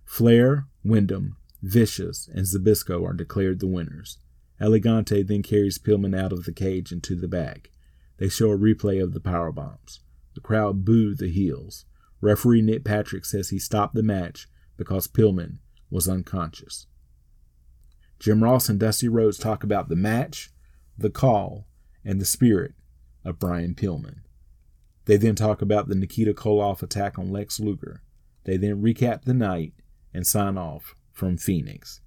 Flair, 0.05 0.67
Windham, 0.85 1.35
Vicious, 1.61 2.29
and 2.33 2.45
Zbyszko 2.45 3.05
are 3.05 3.13
declared 3.13 3.59
the 3.59 3.67
winners. 3.67 4.19
El 4.59 4.71
Gigante 4.71 5.25
then 5.25 5.43
carries 5.43 5.77
Pillman 5.77 6.17
out 6.17 6.31
of 6.31 6.45
the 6.45 6.53
cage 6.53 6.93
and 6.93 7.03
to 7.03 7.15
the 7.15 7.27
back. 7.27 7.71
They 8.17 8.29
show 8.29 8.51
a 8.51 8.57
replay 8.57 9.03
of 9.03 9.13
the 9.13 9.19
power 9.19 9.51
bombs. 9.51 9.99
The 10.35 10.41
crowd 10.41 10.85
booed 10.85 11.17
the 11.19 11.29
heels. 11.29 11.85
Referee 12.21 12.61
Nick 12.61 12.83
Patrick 12.83 13.25
says 13.25 13.49
he 13.49 13.59
stopped 13.59 13.95
the 13.95 14.03
match 14.03 14.47
because 14.77 15.07
Pillman 15.07 15.59
was 15.89 16.07
unconscious. 16.07 16.87
Jim 18.19 18.43
Ross 18.43 18.69
and 18.69 18.79
Dusty 18.79 19.09
Rhodes 19.09 19.37
talk 19.37 19.63
about 19.63 19.89
the 19.89 19.95
match, 19.95 20.49
the 20.97 21.09
call, 21.09 21.67
and 22.05 22.19
the 22.19 22.25
spirit 22.25 22.73
of 23.25 23.39
Brian 23.39 23.75
Pillman. 23.75 24.21
They 25.05 25.17
then 25.17 25.35
talk 25.35 25.61
about 25.61 25.89
the 25.89 25.95
Nikita 25.95 26.33
Koloff 26.33 26.81
attack 26.81 27.19
on 27.19 27.31
Lex 27.31 27.59
Luger. 27.59 28.01
They 28.45 28.57
then 28.57 28.81
recap 28.81 29.23
the 29.23 29.33
night 29.33 29.73
and 30.13 30.25
sign 30.25 30.57
off 30.57 30.95
from 31.11 31.37
Phoenix. 31.37 32.01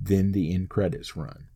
Then 0.00 0.32
the 0.32 0.52
end 0.52 0.68
credits 0.68 1.16
run. 1.16 1.46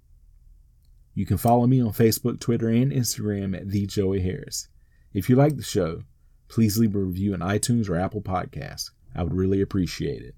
You 1.14 1.26
can 1.26 1.36
follow 1.36 1.66
me 1.66 1.80
on 1.80 1.92
Facebook, 1.92 2.38
Twitter, 2.38 2.68
and 2.68 2.92
Instagram 2.92 3.56
at 3.56 3.68
the 3.68 3.86
Joey 3.86 4.20
Harris. 4.20 4.68
If 5.12 5.28
you 5.28 5.36
like 5.36 5.56
the 5.56 5.62
show, 5.62 6.02
please 6.48 6.78
leave 6.78 6.94
a 6.94 6.98
review 6.98 7.32
on 7.32 7.40
iTunes 7.40 7.88
or 7.88 7.96
Apple 7.96 8.20
Podcasts. 8.20 8.90
I 9.14 9.22
would 9.22 9.34
really 9.34 9.60
appreciate 9.60 10.22
it. 10.22 10.34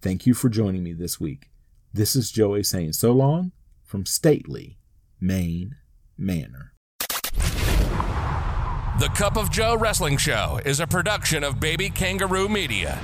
Thank 0.00 0.26
you 0.26 0.34
for 0.34 0.48
joining 0.48 0.82
me 0.82 0.92
this 0.92 1.20
week. 1.20 1.50
This 1.92 2.16
is 2.16 2.30
Joey 2.30 2.64
saying 2.64 2.94
so 2.94 3.12
long 3.12 3.52
from 3.84 4.06
Stately, 4.06 4.78
Maine 5.20 5.76
Manor. 6.18 6.72
The 8.98 9.10
Cup 9.14 9.36
of 9.36 9.50
Joe 9.50 9.76
Wrestling 9.76 10.16
Show 10.16 10.60
is 10.64 10.80
a 10.80 10.86
production 10.86 11.44
of 11.44 11.60
Baby 11.60 11.88
Kangaroo 11.88 12.48
Media. 12.48 12.98